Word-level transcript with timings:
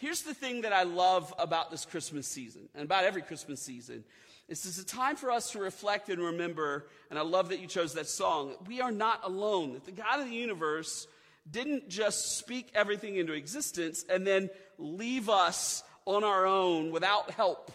Here's 0.00 0.22
the 0.22 0.32
thing 0.32 0.62
that 0.62 0.72
I 0.72 0.84
love 0.84 1.34
about 1.38 1.70
this 1.70 1.84
Christmas 1.84 2.26
season 2.26 2.70
and 2.74 2.84
about 2.84 3.04
every 3.04 3.20
Christmas 3.20 3.60
season. 3.60 4.02
This 4.48 4.64
is 4.64 4.78
a 4.78 4.84
time 4.84 5.14
for 5.14 5.30
us 5.30 5.50
to 5.50 5.58
reflect 5.58 6.08
and 6.08 6.22
remember, 6.22 6.86
and 7.10 7.18
I 7.18 7.22
love 7.22 7.50
that 7.50 7.60
you 7.60 7.66
chose 7.66 7.92
that 7.92 8.08
song. 8.08 8.54
We 8.66 8.80
are 8.80 8.92
not 8.92 9.20
alone. 9.24 9.78
The 9.84 9.92
God 9.92 10.20
of 10.20 10.26
the 10.26 10.34
universe 10.34 11.06
didn't 11.50 11.90
just 11.90 12.38
speak 12.38 12.70
everything 12.74 13.16
into 13.16 13.34
existence 13.34 14.02
and 14.08 14.26
then 14.26 14.48
leave 14.78 15.28
us 15.28 15.82
on 16.06 16.24
our 16.24 16.46
own 16.46 16.92
without 16.92 17.30
help. 17.32 17.70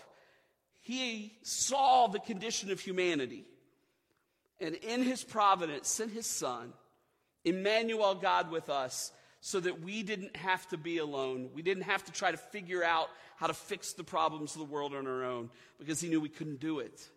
He 0.81 1.37
saw 1.43 2.07
the 2.07 2.19
condition 2.19 2.71
of 2.71 2.79
humanity 2.79 3.45
and 4.59 4.73
in 4.73 5.03
his 5.03 5.23
providence 5.23 5.89
sent 5.89 6.09
his 6.09 6.25
son, 6.25 6.73
Emmanuel, 7.43 8.15
God 8.15 8.49
with 8.49 8.67
us, 8.71 9.11
so 9.45 9.59
that 9.59 9.83
we 9.83 10.01
didn't 10.01 10.35
have 10.35 10.67
to 10.69 10.75
be 10.75 10.97
alone. 10.97 11.51
We 11.53 11.61
didn't 11.61 11.83
have 11.83 12.03
to 12.05 12.11
try 12.11 12.31
to 12.31 12.37
figure 12.37 12.83
out 12.83 13.09
how 13.35 13.45
to 13.45 13.53
fix 13.53 13.93
the 13.93 14.03
problems 14.03 14.55
of 14.55 14.57
the 14.57 14.65
world 14.65 14.95
on 14.95 15.05
our 15.05 15.23
own 15.23 15.51
because 15.77 16.01
he 16.01 16.09
knew 16.09 16.19
we 16.19 16.29
couldn't 16.29 16.59
do 16.59 16.79
it. 16.79 17.07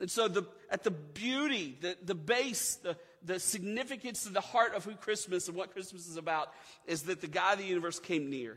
And 0.00 0.10
so, 0.10 0.26
the, 0.26 0.44
at 0.70 0.84
the 0.84 0.90
beauty, 0.90 1.76
the, 1.78 1.94
the 2.02 2.14
base, 2.14 2.76
the, 2.76 2.96
the 3.22 3.38
significance 3.38 4.24
of 4.24 4.32
the 4.32 4.40
heart 4.40 4.74
of 4.74 4.86
who 4.86 4.94
Christmas 4.94 5.48
and 5.48 5.56
what 5.56 5.74
Christmas 5.74 6.08
is 6.08 6.16
about 6.16 6.48
is 6.86 7.02
that 7.02 7.20
the 7.20 7.26
God 7.26 7.52
of 7.52 7.58
the 7.58 7.66
universe 7.66 7.98
came 7.98 8.30
near 8.30 8.56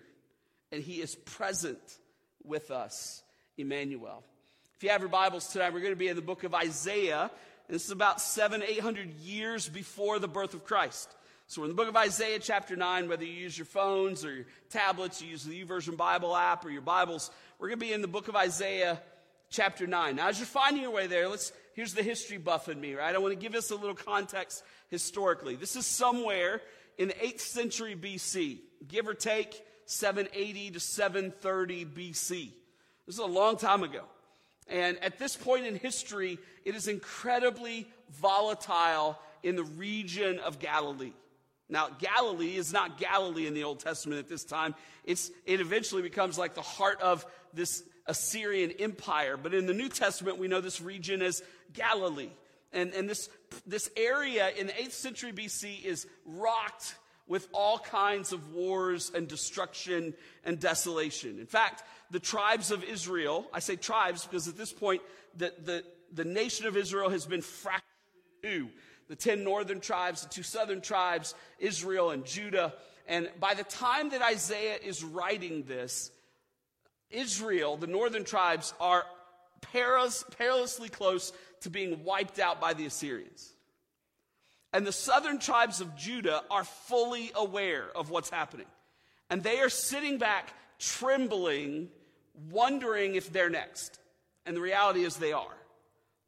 and 0.71 0.81
he 0.81 1.01
is 1.01 1.15
present 1.15 1.97
with 2.45 2.71
us, 2.71 3.21
Emmanuel. 3.57 4.23
If 4.77 4.83
you 4.83 4.91
have 4.91 5.01
your 5.01 5.09
Bibles 5.09 5.45
tonight, 5.49 5.73
we're 5.73 5.81
going 5.81 5.91
to 5.91 5.97
be 5.97 6.07
in 6.07 6.15
the 6.15 6.21
book 6.21 6.45
of 6.45 6.55
Isaiah. 6.55 7.29
And 7.67 7.75
this 7.75 7.83
is 7.83 7.91
about 7.91 8.21
seven, 8.21 8.63
eight 8.63 8.79
hundred 8.79 9.13
years 9.15 9.67
before 9.67 10.19
the 10.19 10.29
birth 10.29 10.53
of 10.53 10.63
Christ. 10.63 11.13
So 11.49 11.61
we're 11.61 11.65
in 11.65 11.71
the 11.71 11.77
book 11.77 11.89
of 11.89 11.97
Isaiah, 11.97 12.37
chapter 12.37 12.75
9, 12.75 13.09
whether 13.09 13.25
you 13.25 13.33
use 13.33 13.57
your 13.57 13.65
phones 13.65 14.23
or 14.23 14.31
your 14.31 14.45
tablets, 14.69 15.19
you 15.19 15.29
use 15.29 15.43
the 15.43 15.65
YouVersion 15.65 15.97
Bible 15.97 16.35
app 16.35 16.63
or 16.63 16.69
your 16.69 16.83
Bibles, 16.83 17.31
we're 17.57 17.69
going 17.69 17.79
to 17.79 17.85
be 17.87 17.91
in 17.91 18.03
the 18.03 18.07
book 18.07 18.27
of 18.27 18.35
Isaiah, 18.35 19.01
chapter 19.49 19.87
9. 19.87 20.15
Now, 20.15 20.27
as 20.27 20.37
you're 20.37 20.45
finding 20.45 20.83
your 20.83 20.91
way 20.91 21.07
there, 21.07 21.27
let's, 21.27 21.51
here's 21.73 21.95
the 21.95 22.03
history 22.03 22.37
buff 22.37 22.69
in 22.69 22.79
me, 22.79 22.93
right? 22.93 23.15
I 23.15 23.17
want 23.17 23.33
to 23.33 23.39
give 23.39 23.55
us 23.55 23.71
a 23.71 23.75
little 23.75 23.95
context 23.95 24.63
historically. 24.89 25.55
This 25.55 25.75
is 25.75 25.87
somewhere 25.87 26.61
in 26.99 27.07
the 27.07 27.15
8th 27.15 27.39
century 27.39 27.95
BC, 27.95 28.59
give 28.87 29.07
or 29.07 29.15
take 29.15 29.59
780 29.87 30.69
to 30.69 30.79
730 30.79 31.85
BC. 31.85 32.51
This 33.07 33.15
is 33.15 33.17
a 33.17 33.25
long 33.25 33.57
time 33.57 33.81
ago. 33.81 34.03
And 34.67 35.03
at 35.03 35.17
this 35.17 35.35
point 35.35 35.65
in 35.65 35.77
history, 35.77 36.37
it 36.63 36.75
is 36.75 36.87
incredibly 36.87 37.87
volatile 38.11 39.17
in 39.41 39.55
the 39.55 39.63
region 39.63 40.37
of 40.37 40.59
Galilee. 40.59 41.13
Now, 41.69 41.89
Galilee 41.99 42.55
is 42.55 42.73
not 42.73 42.97
Galilee 42.97 43.45
in 43.45 43.53
the 43.53 43.63
Old 43.63 43.79
Testament 43.79 44.19
at 44.19 44.27
this 44.27 44.43
time. 44.43 44.73
It's, 45.03 45.31
it 45.45 45.61
eventually 45.61 46.01
becomes 46.01 46.37
like 46.37 46.55
the 46.55 46.61
heart 46.61 46.99
of 47.01 47.25
this 47.53 47.83
Assyrian 48.07 48.71
empire. 48.79 49.37
But 49.37 49.53
in 49.53 49.67
the 49.67 49.73
New 49.73 49.89
Testament, 49.89 50.39
we 50.39 50.47
know 50.47 50.61
this 50.61 50.81
region 50.81 51.21
as 51.21 51.43
Galilee. 51.73 52.31
And, 52.73 52.93
and 52.93 53.07
this, 53.07 53.29
this 53.67 53.89
area 53.95 54.49
in 54.49 54.67
the 54.67 54.73
8th 54.73 54.91
century 54.91 55.31
BC 55.31 55.83
is 55.83 56.07
rocked 56.25 56.95
with 57.27 57.47
all 57.53 57.77
kinds 57.77 58.33
of 58.33 58.53
wars 58.53 59.11
and 59.13 59.27
destruction 59.27 60.15
and 60.43 60.59
desolation. 60.59 61.39
In 61.39 61.45
fact, 61.45 61.83
the 62.09 62.19
tribes 62.19 62.71
of 62.71 62.83
Israel, 62.83 63.47
I 63.53 63.59
say 63.59 63.75
tribes 63.75 64.25
because 64.25 64.47
at 64.47 64.57
this 64.57 64.73
point, 64.73 65.03
the, 65.37 65.53
the, 65.63 65.83
the 66.11 66.25
nation 66.25 66.65
of 66.65 66.75
Israel 66.75 67.11
has 67.11 67.27
been 67.27 67.43
fractured 67.43 67.83
in 68.43 68.49
two 68.49 68.69
the 69.09 69.15
10 69.15 69.43
northern 69.43 69.81
tribes, 69.81 70.21
the 70.21 70.29
two 70.29 70.43
southern 70.43 70.81
tribes, 70.81 71.35
Israel 71.57 72.11
and 72.11 72.23
Judah. 72.25 72.73
And 73.07 73.29
by 73.39 73.55
the 73.55 73.63
time 73.63 74.11
that 74.11 74.21
Isaiah 74.21 74.77
is 74.83 75.03
writing 75.03 75.63
this, 75.63 76.11
Israel, 77.09 77.75
the 77.75 77.87
northern 77.87 78.23
tribes, 78.23 78.73
are 78.79 79.03
perilous, 79.61 80.23
perilously 80.37 80.89
close 80.89 81.33
to 81.61 81.69
being 81.69 82.03
wiped 82.03 82.39
out 82.39 82.61
by 82.61 82.73
the 82.73 82.85
Assyrians. 82.85 83.51
And 84.71 84.85
the 84.85 84.91
southern 84.91 85.39
tribes 85.39 85.81
of 85.81 85.95
Judah 85.95 86.43
are 86.51 86.63
fully 86.63 87.31
aware 87.33 87.85
of 87.95 88.11
what's 88.11 88.29
happening. 88.29 88.67
And 89.31 89.41
they 89.41 89.59
are 89.59 89.69
sitting 89.69 90.19
back, 90.19 90.53
trembling, 90.77 91.89
wondering 92.51 93.15
if 93.15 93.33
they're 93.33 93.49
next. 93.49 93.99
And 94.45 94.55
the 94.55 94.61
reality 94.61 95.03
is 95.03 95.17
they 95.17 95.33
are. 95.33 95.57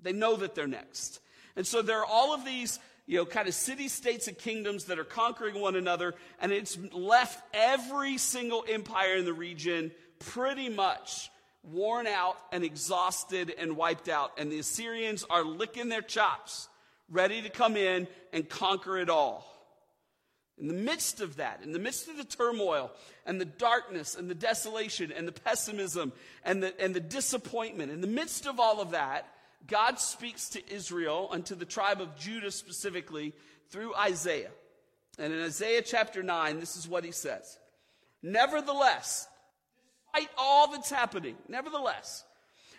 They 0.02 0.14
know 0.14 0.36
that 0.38 0.56
they're 0.56 0.66
next. 0.66 1.20
And 1.56 1.66
so 1.66 1.82
there 1.82 2.00
are 2.00 2.06
all 2.06 2.34
of 2.34 2.46
these, 2.46 2.80
you 3.06 3.18
know, 3.18 3.26
kind 3.26 3.48
of 3.48 3.54
city 3.54 3.88
states 3.88 4.28
and 4.28 4.38
kingdoms 4.38 4.86
that 4.86 5.00
are 5.00 5.04
conquering 5.04 5.60
one 5.60 5.76
another, 5.76 6.16
and 6.40 6.52
it's 6.52 6.78
left 6.94 7.42
every 7.54 8.18
single 8.18 8.64
empire 8.70 9.16
in 9.16 9.26
the 9.26 9.34
region 9.34 9.92
pretty 10.20 10.70
much 10.70 11.30
worn 11.64 12.08
out 12.08 12.38
and 12.52 12.64
exhausted 12.64 13.54
and 13.58 13.76
wiped 13.76 14.10
out. 14.10 14.32
And 14.38 14.52
the 14.52 14.60
Assyrians 14.60 15.26
are 15.30 15.44
licking 15.44 15.90
their 15.90 16.02
chops, 16.02 16.70
ready 17.10 17.42
to 17.42 17.50
come 17.50 17.76
in 17.76 18.08
and 18.34 18.48
conquer 18.48 18.98
it 18.98 19.10
all. 19.10 19.48
In 20.58 20.68
the 20.68 20.74
midst 20.74 21.22
of 21.22 21.38
that, 21.38 21.62
in 21.64 21.72
the 21.72 21.80
midst 21.80 22.08
of 22.08 22.18
the 22.18 22.24
turmoil 22.24 22.92
and 23.26 23.42
the 23.42 23.46
darkness 23.46 24.16
and 24.16 24.30
the 24.30 24.36
desolation 24.36 25.12
and 25.12 25.28
the 25.28 25.32
pessimism 25.32 26.14
and 26.44 26.62
the, 26.62 26.80
and 26.80 26.94
the 26.94 27.00
disappointment, 27.00 27.92
in 27.92 28.02
the 28.02 28.08
midst 28.08 28.46
of 28.46 28.60
all 28.60 28.80
of 28.80 28.92
that, 28.92 29.28
God 29.68 30.00
speaks 30.00 30.50
to 30.50 30.74
Israel 30.74 31.30
and 31.32 31.46
to 31.46 31.56
the 31.56 31.66
tribe 31.66 32.02
of 32.02 32.18
Judah 32.18 32.52
specifically 32.52 33.34
through 33.70 33.96
Isaiah. 33.96 34.52
And 35.18 35.34
in 35.34 35.42
Isaiah 35.42 35.82
chapter 35.82 36.24
9, 36.24 36.60
this 36.60 36.76
is 36.76 36.88
what 36.88 37.04
he 37.04 37.12
says 37.12 37.58
Nevertheless, 38.22 39.28
despite 40.06 40.30
all 40.38 40.72
that's 40.72 40.90
happening, 40.90 41.36
nevertheless, 41.48 42.24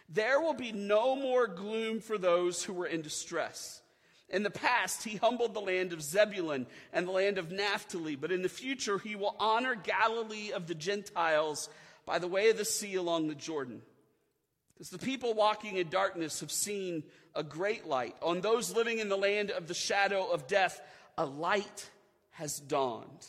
there 0.08 0.40
will 0.40 0.54
be 0.54 0.72
no 0.72 1.16
more 1.16 1.46
gloom 1.46 2.00
for 2.00 2.18
those 2.18 2.62
who 2.62 2.72
were 2.72 2.86
in 2.86 3.02
distress. 3.02 3.80
In 4.28 4.42
the 4.42 4.50
past, 4.50 5.04
he 5.04 5.16
humbled 5.16 5.52
the 5.52 5.60
land 5.60 5.92
of 5.92 6.02
Zebulun 6.02 6.66
and 6.92 7.06
the 7.06 7.12
land 7.12 7.36
of 7.36 7.52
Naphtali, 7.52 8.16
but 8.16 8.32
in 8.32 8.42
the 8.42 8.48
future, 8.48 8.98
he 8.98 9.14
will 9.14 9.36
honor 9.38 9.74
Galilee 9.74 10.52
of 10.52 10.66
the 10.66 10.74
Gentiles 10.74 11.68
by 12.06 12.18
the 12.18 12.28
way 12.28 12.48
of 12.48 12.56
the 12.56 12.64
sea 12.64 12.94
along 12.94 13.28
the 13.28 13.34
Jordan. 13.34 13.82
As 14.80 14.90
the 14.90 14.98
people 14.98 15.34
walking 15.34 15.76
in 15.76 15.88
darkness 15.88 16.40
have 16.40 16.50
seen 16.50 17.04
a 17.34 17.42
great 17.42 17.86
light. 17.86 18.16
On 18.22 18.40
those 18.40 18.74
living 18.74 18.98
in 18.98 19.08
the 19.08 19.16
land 19.16 19.50
of 19.50 19.66
the 19.66 19.74
shadow 19.74 20.26
of 20.26 20.46
death, 20.46 20.80
a 21.16 21.24
light 21.24 21.90
has 22.32 22.58
dawned. 22.58 23.26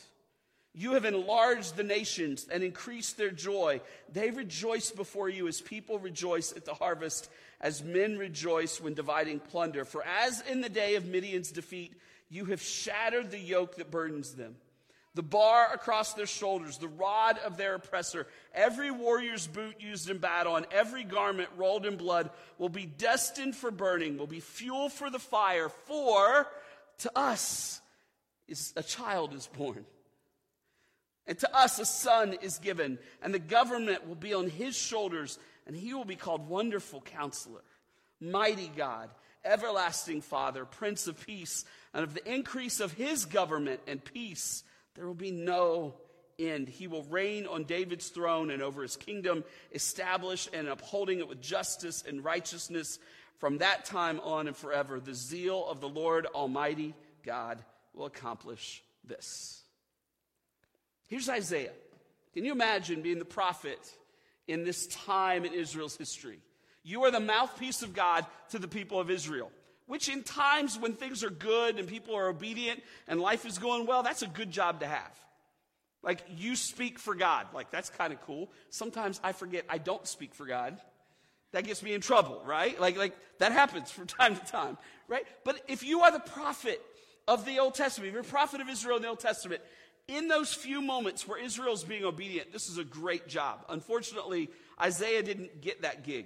You 0.73 0.93
have 0.93 1.05
enlarged 1.05 1.75
the 1.75 1.83
nations 1.83 2.47
and 2.51 2.63
increased 2.63 3.17
their 3.17 3.29
joy. 3.29 3.81
They 4.11 4.31
rejoice 4.31 4.89
before 4.89 5.29
you 5.29 5.47
as 5.47 5.61
people 5.61 5.99
rejoice 5.99 6.51
at 6.51 6.65
the 6.65 6.73
harvest, 6.73 7.29
as 7.61 7.83
men 7.83 8.17
rejoice 8.17 8.81
when 8.81 8.95
dividing 8.95 9.39
plunder. 9.39 9.85
For 9.85 10.03
as 10.03 10.41
in 10.41 10.61
the 10.61 10.69
day 10.69 10.95
of 10.95 11.05
Midian's 11.05 11.51
defeat, 11.51 11.93
you 12.29 12.45
have 12.45 12.61
shattered 12.61 13.29
the 13.29 13.39
yoke 13.39 13.75
that 13.75 13.91
burdens 13.91 14.33
them 14.33 14.55
the 15.15 15.23
bar 15.23 15.71
across 15.71 16.13
their 16.13 16.25
shoulders, 16.25 16.77
the 16.77 16.87
rod 16.87 17.37
of 17.45 17.55
their 17.55 17.75
oppressor, 17.75 18.25
every 18.53 18.89
warrior's 18.89 19.45
boot 19.45 19.75
used 19.79 20.09
in 20.09 20.17
battle, 20.17 20.55
and 20.55 20.65
every 20.71 21.03
garment 21.03 21.49
rolled 21.55 21.85
in 21.85 21.97
blood 21.97 22.31
will 22.57 22.69
be 22.69 22.85
destined 22.85 23.55
for 23.55 23.69
burning, 23.69 24.17
will 24.17 24.27
be 24.27 24.39
fuel 24.39 24.89
for 24.89 25.11
the 25.11 25.19
fire. 25.19 25.69
For 25.69 26.47
to 26.99 27.11
us 27.15 27.79
is 28.47 28.73
a 28.75 28.83
child 28.83 29.33
is 29.33 29.47
born. 29.47 29.85
And 31.27 31.37
to 31.39 31.55
us 31.55 31.79
a 31.79 31.85
son 31.85 32.35
is 32.41 32.57
given, 32.57 32.97
and 33.21 33.33
the 33.33 33.39
government 33.39 34.07
will 34.07 34.15
be 34.15 34.33
on 34.33 34.49
his 34.49 34.75
shoulders, 34.75 35.37
and 35.67 35.75
he 35.75 35.93
will 35.93 36.05
be 36.05 36.15
called 36.15 36.49
Wonderful 36.49 37.01
Counselor, 37.01 37.61
Mighty 38.19 38.69
God, 38.75 39.09
Everlasting 39.45 40.21
Father, 40.21 40.65
Prince 40.65 41.07
of 41.07 41.23
Peace, 41.25 41.65
and 41.93 42.03
of 42.03 42.13
the 42.13 42.33
increase 42.33 42.79
of 42.79 42.93
his 42.93 43.25
government 43.25 43.79
and 43.87 44.03
peace 44.03 44.63
there 44.95 45.05
will 45.07 45.13
be 45.13 45.31
no 45.31 45.95
end. 46.39 46.69
He 46.69 46.87
will 46.87 47.03
reign 47.03 47.47
on 47.47 47.63
David's 47.63 48.09
throne 48.09 48.51
and 48.51 48.61
over 48.61 48.81
his 48.81 48.95
kingdom, 48.95 49.43
establish 49.71 50.47
and 50.53 50.67
upholding 50.67 51.19
it 51.19 51.27
with 51.27 51.41
justice 51.41 52.03
and 52.07 52.23
righteousness 52.23 52.99
from 53.39 53.57
that 53.59 53.85
time 53.85 54.19
on 54.21 54.47
and 54.47 54.55
forever. 54.55 54.99
The 54.99 55.13
zeal 55.13 55.65
of 55.67 55.81
the 55.81 55.89
Lord 55.89 56.25
Almighty 56.27 56.93
God 57.23 57.63
will 57.93 58.05
accomplish 58.05 58.83
this. 59.03 59.63
Here's 61.07 61.29
Isaiah. 61.29 61.73
Can 62.33 62.45
you 62.45 62.51
imagine 62.51 63.01
being 63.01 63.19
the 63.19 63.25
prophet 63.25 63.79
in 64.47 64.63
this 64.63 64.87
time 64.87 65.45
in 65.45 65.53
Israel's 65.53 65.95
history? 65.95 66.39
You 66.83 67.03
are 67.03 67.11
the 67.11 67.19
mouthpiece 67.19 67.81
of 67.83 67.93
God 67.93 68.25
to 68.49 68.59
the 68.59 68.67
people 68.67 68.99
of 68.99 69.09
Israel 69.09 69.51
which 69.87 70.09
in 70.09 70.23
times 70.23 70.77
when 70.77 70.93
things 70.93 71.23
are 71.23 71.29
good 71.29 71.77
and 71.77 71.87
people 71.87 72.15
are 72.15 72.27
obedient 72.27 72.81
and 73.07 73.19
life 73.19 73.45
is 73.45 73.57
going 73.57 73.85
well, 73.85 74.03
that's 74.03 74.21
a 74.21 74.27
good 74.27 74.51
job 74.51 74.79
to 74.79 74.87
have. 74.87 75.19
Like 76.01 76.23
you 76.37 76.55
speak 76.55 76.99
for 76.99 77.15
God. 77.15 77.47
Like 77.53 77.71
that's 77.71 77.89
kind 77.89 78.13
of 78.13 78.21
cool. 78.21 78.51
Sometimes 78.69 79.19
I 79.23 79.31
forget 79.31 79.65
I 79.69 79.77
don't 79.77 80.05
speak 80.07 80.33
for 80.35 80.45
God. 80.45 80.77
That 81.53 81.65
gets 81.65 81.83
me 81.83 81.93
in 81.93 82.01
trouble, 82.01 82.41
right? 82.45 82.79
Like, 82.79 82.97
like 82.97 83.15
that 83.39 83.51
happens 83.51 83.91
from 83.91 84.07
time 84.19 84.35
to 84.35 84.45
time, 84.45 84.77
right? 85.07 85.25
But 85.43 85.61
if 85.67 85.83
you 85.83 86.01
are 86.01 86.11
the 86.11 86.19
prophet 86.19 86.81
of 87.27 87.45
the 87.45 87.59
Old 87.59 87.75
Testament, 87.75 88.07
if 88.09 88.13
you're 88.13 88.21
a 88.21 88.25
prophet 88.25 88.59
of 88.59 88.69
Israel 88.69 88.97
in 88.97 89.03
the 89.03 89.09
Old 89.09 89.19
Testament, 89.19 89.61
in 90.07 90.27
those 90.27 90.53
few 90.53 90.81
moments 90.81 91.27
where 91.27 91.41
Israel's 91.41 91.83
being 91.83 92.03
obedient, 92.03 92.51
this 92.51 92.69
is 92.69 92.77
a 92.77 92.83
great 92.83 93.27
job. 93.27 93.65
Unfortunately, 93.69 94.49
Isaiah 94.81 95.23
didn't 95.23 95.61
get 95.61 95.83
that 95.83 96.03
gig. 96.03 96.25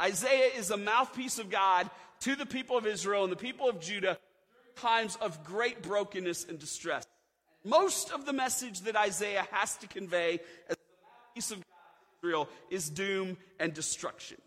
Isaiah 0.00 0.50
is 0.56 0.70
a 0.70 0.76
mouthpiece 0.76 1.38
of 1.38 1.50
God 1.50 1.88
to 2.20 2.36
the 2.36 2.46
people 2.46 2.76
of 2.76 2.86
Israel 2.86 3.22
and 3.22 3.32
the 3.32 3.36
people 3.36 3.68
of 3.68 3.80
Judah 3.80 4.18
times 4.76 5.16
of 5.20 5.44
great 5.44 5.82
brokenness 5.82 6.46
and 6.48 6.58
distress. 6.58 7.06
Most 7.64 8.10
of 8.10 8.26
the 8.26 8.32
message 8.32 8.82
that 8.82 8.96
Isaiah 8.96 9.46
has 9.52 9.76
to 9.78 9.86
convey 9.86 10.40
as 10.68 10.76
the 10.76 10.82
mouthpiece 11.02 11.50
of 11.50 11.58
God 11.58 11.62
to 11.62 12.26
Israel 12.26 12.48
is 12.70 12.90
doom 12.90 13.36
and 13.58 13.72
destruction. 13.72 14.38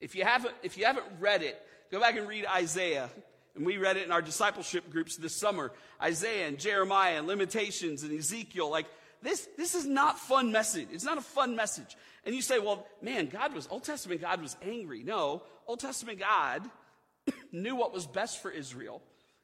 If 0.00 0.16
you 0.16 0.24
haven't, 0.24 0.54
if 0.62 0.76
you 0.76 0.84
haven't 0.84 1.06
read 1.20 1.42
it, 1.42 1.60
go 1.90 2.00
back 2.00 2.16
and 2.16 2.28
read 2.28 2.44
Isaiah. 2.46 3.08
And 3.54 3.66
we 3.66 3.76
read 3.76 3.98
it 3.98 4.04
in 4.04 4.12
our 4.12 4.22
discipleship 4.22 4.90
groups 4.90 5.16
this 5.16 5.36
summer. 5.36 5.72
Isaiah 6.02 6.48
and 6.48 6.58
Jeremiah 6.58 7.18
and 7.18 7.26
Lamentations 7.26 8.02
and 8.02 8.18
Ezekiel. 8.18 8.70
Like, 8.70 8.86
this, 9.22 9.48
this 9.56 9.74
is 9.74 9.86
not 9.86 10.18
fun 10.18 10.52
message. 10.52 10.88
It's 10.92 11.04
not 11.04 11.18
a 11.18 11.22
fun 11.22 11.54
message. 11.54 11.96
And 12.24 12.34
you 12.34 12.42
say, 12.42 12.58
well, 12.58 12.86
man, 13.00 13.26
God 13.26 13.54
was, 13.54 13.68
Old 13.70 13.84
Testament 13.84 14.20
God 14.20 14.42
was 14.42 14.56
angry. 14.62 15.02
No, 15.02 15.42
Old 15.66 15.80
Testament 15.80 16.18
God 16.18 16.62
knew 17.52 17.76
what 17.76 17.92
was 17.92 18.06
best 18.06 18.42
for 18.42 18.50
Israel, 18.50 19.00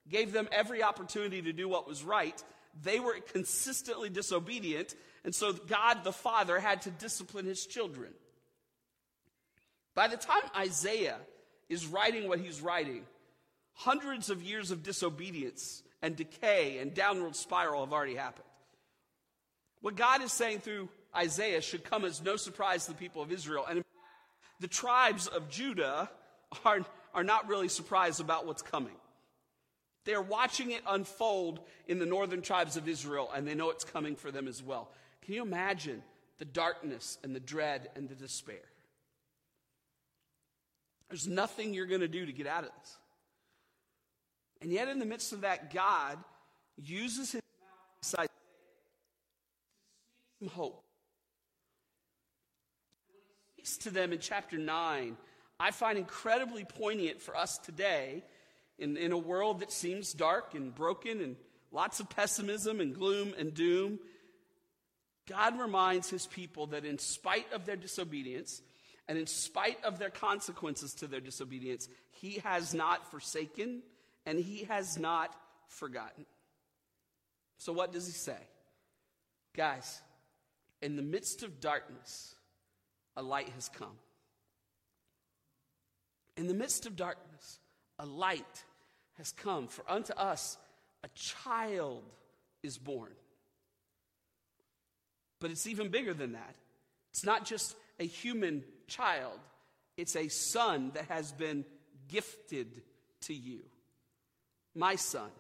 gave 0.09 0.33
them 0.33 0.49
every 0.51 0.83
opportunity 0.83 1.43
to 1.43 1.53
do 1.53 1.69
what 1.69 1.87
was 1.87 2.03
right. 2.03 2.43
They 2.83 3.01
were 3.01 3.17
consistently 3.33 4.11
disobedient. 4.11 4.95
And 5.25 5.35
so 5.35 5.53
God 5.53 6.05
the 6.05 6.13
Father 6.13 6.59
had 6.59 6.83
to 6.83 6.91
discipline 6.91 7.47
his 7.47 7.67
children. 7.67 8.13
By 9.95 10.09
the 10.09 10.17
time 10.17 10.43
Isaiah 10.57 11.19
is 11.69 11.87
writing 11.87 12.29
what 12.29 12.39
he's 12.39 12.61
writing, 12.61 13.05
hundreds 13.75 14.31
of 14.31 14.43
years 14.43 14.71
of 14.71 14.83
disobedience 14.83 15.83
and 16.03 16.17
decay 16.17 16.79
and 16.79 16.95
downward 16.95 17.37
spiral 17.37 17.85
have 17.85 17.93
already 17.93 18.15
happened. 18.15 18.48
What 19.81 19.97
God 19.97 20.23
is 20.23 20.33
saying 20.33 20.61
through 20.61 20.89
Isaiah 21.17 21.61
should 21.61 21.85
come 21.85 22.05
as 22.05 22.23
no 22.23 22.37
surprise 22.37 22.87
to 22.87 22.93
the 22.93 22.99
people 22.99 23.23
of 23.23 23.33
Israel. 23.33 23.65
And 23.69 23.85
the 24.61 24.69
tribes 24.69 25.27
of 25.27 25.49
Judah 25.49 26.11
are, 26.65 26.81
are 27.15 27.25
not 27.25 27.49
really 27.49 27.69
surprised 27.69 28.21
about 28.21 28.47
what's 28.47 28.63
coming. 28.63 28.97
They're 30.05 30.23
watching 30.23 30.71
it 30.71 30.83
unfold 30.89 31.61
in 31.87 31.99
the 31.99 32.07
northern 32.07 32.41
tribes 32.41 32.77
of 32.77 32.89
Israel, 32.89 33.31
and 33.35 33.47
they 33.47 33.55
know 33.55 33.71
it's 33.71 33.85
coming 33.85 34.17
for 34.17 34.31
them 34.31 34.49
as 34.49 34.63
well. 34.63 34.91
Can 35.23 35.35
you 35.35 35.43
imagine 35.43 36.03
the 36.39 36.45
darkness 36.47 37.19
and 37.23 37.35
the 37.35 37.41
dread 37.41 37.91
and 37.95 38.09
the 38.09 38.15
despair? 38.15 38.57
There's 41.09 41.27
nothing 41.29 41.75
you're 41.75 41.87
going 41.87 42.01
to 42.01 42.09
do 42.09 42.25
to 42.25 42.33
get 42.33 42.47
out 42.47 42.65
of 42.65 42.71
this. 42.81 42.97
And 44.61 44.73
yet, 44.73 44.89
in 44.89 44.99
the 44.99 45.07
midst 45.07 45.33
of 45.33 45.43
that, 45.43 45.73
God 45.73 46.19
uses 46.77 47.33
his 47.33 47.43
mouth 47.61 48.01
to 48.03 48.09
speak 48.09 48.19
some 48.21 48.29
hope. 50.47 50.85
When 53.09 53.19
he 53.57 53.65
speaks 53.65 53.85
to 53.85 53.91
them 53.91 54.13
in 54.13 54.21
chapter 54.21 54.57
9, 54.57 55.17
I 55.59 55.71
find 55.73 55.99
incredibly 55.99 56.65
poignant 56.65 57.21
for 57.21 57.37
us 57.37 57.59
today 57.59 58.23
in, 58.79 58.97
in 58.97 59.11
a 59.11 59.19
world 59.19 59.61
that 59.61 59.73
seems 59.73 60.13
dark 60.13 60.55
and 60.55 60.73
broken 60.73 61.21
and 61.21 61.37
lots 61.73 61.99
of 61.99 62.09
pessimism 62.09 62.81
and 62.81 62.95
gloom 62.95 63.35
and 63.37 63.53
doom. 63.53 63.99
God 65.29 65.59
reminds 65.59 66.09
his 66.09 66.27
people 66.27 66.69
that 66.69 66.85
in 66.85 66.99
spite 66.99 67.53
of 67.53 67.67
their 67.67 67.77
disobedience, 67.77 68.63
and 69.09 69.19
in 69.19 69.27
spite 69.27 69.83
of 69.85 69.99
their 69.99 70.11
consequences 70.11 70.95
to 70.95 71.07
their 71.07 71.21
disobedience, 71.21 71.89
he 72.11 72.41
has 72.45 72.75
not 72.75 73.11
forsaken 73.11 73.83
and 74.27 74.39
he 74.39 74.65
has 74.65 74.99
not 74.99 75.35
forgotten. 75.69 76.27
So, 77.57 77.73
what 77.73 77.93
does 77.93 78.07
he 78.07 78.13
say? 78.13 78.39
Guys, 79.57 80.01
in 80.81 80.97
the 80.97 81.03
midst 81.03 81.43
of 81.43 81.61
darkness, 81.61 82.35
a 83.17 83.23
light 83.23 83.49
has 83.51 83.69
come. 83.69 83.97
In 86.37 86.47
the 86.47 86.55
midst 86.55 86.87
of 86.87 86.95
darkness, 86.95 87.59
a 87.99 88.07
light 88.07 88.65
has 89.17 89.33
come. 89.33 89.67
For 89.67 89.85
unto 89.89 90.13
us 90.13 90.57
a 91.03 91.09
child 91.15 92.05
is 92.63 92.79
born. 92.79 93.11
But 95.41 95.51
it's 95.51 95.67
even 95.67 95.89
bigger 95.89 96.15
than 96.15 96.33
that. 96.33 96.55
It's 97.11 97.25
not 97.25 97.45
just 97.45 97.75
a 97.99 98.05
human 98.07 98.63
child, 98.87 99.39
it's 99.97 100.15
a 100.15 100.29
son 100.29 100.93
that 100.95 101.07
has 101.07 101.33
been 101.33 101.65
gifted 102.07 102.83
to 103.23 103.35
you. 103.35 103.61
My 104.75 104.95
son, 104.95 105.31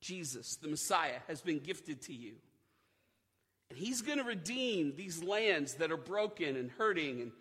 Jesus, 0.00 0.56
the 0.56 0.68
Messiah, 0.68 1.18
has 1.26 1.40
been 1.40 1.58
gifted 1.58 2.02
to 2.02 2.12
you. 2.12 2.34
And 3.72 3.80
he's 3.80 4.02
going 4.02 4.18
to 4.18 4.24
redeem 4.24 4.92
these 4.96 5.24
lands 5.24 5.76
that 5.76 5.90
are 5.90 5.96
broken 5.96 6.56
and 6.56 6.70
hurting. 6.72 7.22
And, 7.22 7.32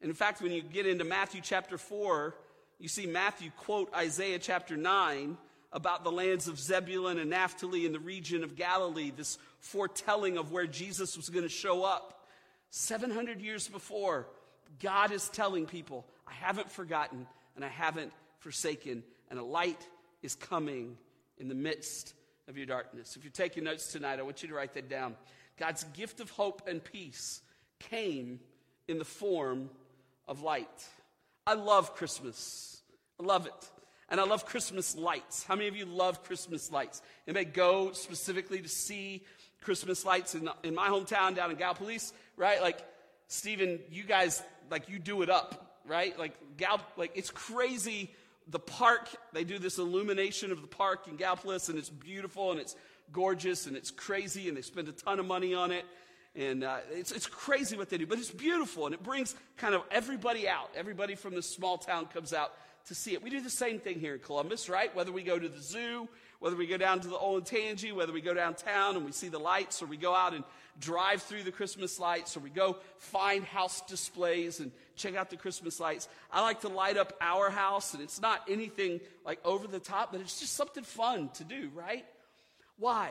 and 0.00 0.08
in 0.08 0.14
fact, 0.14 0.40
when 0.40 0.50
you 0.50 0.62
get 0.62 0.86
into 0.86 1.04
Matthew 1.04 1.42
chapter 1.42 1.76
4, 1.76 2.34
you 2.78 2.88
see 2.88 3.04
Matthew 3.04 3.50
quote 3.58 3.92
Isaiah 3.94 4.38
chapter 4.38 4.78
9 4.78 5.36
about 5.70 6.04
the 6.04 6.10
lands 6.10 6.48
of 6.48 6.58
Zebulun 6.58 7.18
and 7.18 7.28
Naphtali 7.28 7.84
in 7.84 7.92
the 7.92 7.98
region 7.98 8.44
of 8.44 8.56
Galilee, 8.56 9.12
this 9.14 9.36
foretelling 9.58 10.38
of 10.38 10.52
where 10.52 10.66
Jesus 10.66 11.18
was 11.18 11.28
going 11.28 11.44
to 11.44 11.50
show 11.50 11.84
up. 11.84 12.26
700 12.70 13.42
years 13.42 13.68
before, 13.68 14.28
God 14.80 15.12
is 15.12 15.28
telling 15.28 15.66
people, 15.66 16.06
I 16.26 16.32
haven't 16.32 16.70
forgotten 16.70 17.26
and 17.56 17.62
I 17.62 17.68
haven't 17.68 18.10
forsaken, 18.38 19.02
and 19.28 19.38
a 19.38 19.44
light 19.44 19.86
is 20.22 20.34
coming 20.34 20.96
in 21.36 21.48
the 21.48 21.54
midst 21.54 22.14
of 22.48 22.56
your 22.56 22.64
darkness. 22.64 23.16
If 23.16 23.24
you're 23.24 23.32
taking 23.32 23.64
notes 23.64 23.92
tonight, 23.92 24.18
I 24.18 24.22
want 24.22 24.42
you 24.42 24.48
to 24.48 24.54
write 24.54 24.72
that 24.72 24.88
down. 24.88 25.14
God's 25.58 25.84
gift 25.94 26.20
of 26.20 26.30
hope 26.30 26.62
and 26.66 26.82
peace 26.82 27.40
came 27.78 28.40
in 28.88 28.98
the 28.98 29.04
form 29.04 29.70
of 30.26 30.42
light. 30.42 30.88
I 31.46 31.54
love 31.54 31.94
Christmas. 31.94 32.82
I 33.20 33.24
love 33.24 33.46
it. 33.46 33.70
And 34.08 34.20
I 34.20 34.24
love 34.24 34.44
Christmas 34.44 34.96
lights. 34.96 35.44
How 35.44 35.54
many 35.54 35.68
of 35.68 35.76
you 35.76 35.86
love 35.86 36.22
Christmas 36.24 36.70
lights? 36.70 37.00
Anybody 37.26 37.46
go 37.46 37.92
specifically 37.92 38.60
to 38.60 38.68
see 38.68 39.24
Christmas 39.62 40.04
lights 40.04 40.34
in, 40.34 40.48
in 40.62 40.74
my 40.74 40.88
hometown 40.88 41.34
down 41.34 41.50
in 41.50 41.56
Gallipolis? 41.56 42.12
right? 42.36 42.60
Like, 42.60 42.78
Stephen, 43.28 43.80
you 43.90 44.04
guys, 44.04 44.42
like, 44.70 44.88
you 44.88 44.98
do 44.98 45.22
it 45.22 45.30
up, 45.30 45.78
right? 45.86 46.18
Like, 46.18 46.34
Gal, 46.56 46.80
like, 46.96 47.12
it's 47.14 47.30
crazy. 47.30 48.10
The 48.48 48.58
park, 48.58 49.08
they 49.32 49.44
do 49.44 49.58
this 49.58 49.78
illumination 49.78 50.52
of 50.52 50.60
the 50.60 50.66
park 50.66 51.06
in 51.08 51.16
Gallipolis, 51.16 51.68
and 51.68 51.78
it's 51.78 51.90
beautiful, 51.90 52.50
and 52.50 52.60
it's 52.60 52.76
gorgeous, 53.12 53.66
and 53.66 53.76
it's 53.76 53.90
crazy, 53.90 54.48
and 54.48 54.56
they 54.56 54.62
spend 54.62 54.88
a 54.88 54.92
ton 54.92 55.18
of 55.18 55.26
money 55.26 55.54
on 55.54 55.70
it. 55.70 55.84
And 56.34 56.64
uh, 56.64 56.78
it's, 56.90 57.12
it's 57.12 57.26
crazy 57.26 57.76
what 57.76 57.90
they 57.90 57.98
do, 57.98 58.06
but 58.06 58.18
it's 58.18 58.30
beautiful, 58.30 58.86
and 58.86 58.94
it 58.94 59.02
brings 59.02 59.34
kind 59.58 59.74
of 59.74 59.82
everybody 59.90 60.48
out. 60.48 60.70
Everybody 60.74 61.14
from 61.14 61.34
the 61.34 61.42
small 61.42 61.76
town 61.76 62.06
comes 62.06 62.32
out 62.32 62.52
to 62.86 62.94
see 62.94 63.12
it. 63.12 63.22
We 63.22 63.30
do 63.30 63.40
the 63.40 63.50
same 63.50 63.78
thing 63.78 64.00
here 64.00 64.14
in 64.14 64.20
Columbus, 64.20 64.68
right? 64.68 64.94
Whether 64.96 65.12
we 65.12 65.22
go 65.22 65.38
to 65.38 65.48
the 65.48 65.60
zoo, 65.60 66.08
whether 66.40 66.56
we 66.56 66.66
go 66.66 66.76
down 66.76 67.00
to 67.00 67.08
the 67.08 67.16
Olentangy, 67.16 67.94
whether 67.94 68.12
we 68.12 68.20
go 68.20 68.34
downtown 68.34 68.96
and 68.96 69.04
we 69.04 69.12
see 69.12 69.28
the 69.28 69.38
lights, 69.38 69.82
or 69.82 69.86
we 69.86 69.96
go 69.96 70.14
out 70.14 70.34
and 70.34 70.42
drive 70.80 71.22
through 71.22 71.42
the 71.42 71.52
Christmas 71.52 72.00
lights, 72.00 72.36
or 72.36 72.40
we 72.40 72.50
go 72.50 72.78
find 72.98 73.44
house 73.44 73.82
displays 73.82 74.58
and 74.58 74.72
check 74.96 75.14
out 75.14 75.30
the 75.30 75.36
Christmas 75.36 75.78
lights. 75.78 76.08
I 76.32 76.40
like 76.40 76.62
to 76.62 76.68
light 76.68 76.96
up 76.96 77.12
our 77.20 77.50
house, 77.50 77.94
and 77.94 78.02
it's 78.02 78.20
not 78.20 78.42
anything 78.48 79.00
like 79.24 79.38
over 79.44 79.66
the 79.68 79.78
top, 79.78 80.12
but 80.12 80.20
it's 80.20 80.40
just 80.40 80.54
something 80.54 80.82
fun 80.82 81.28
to 81.34 81.44
do, 81.44 81.70
right? 81.74 82.04
Why? 82.78 83.10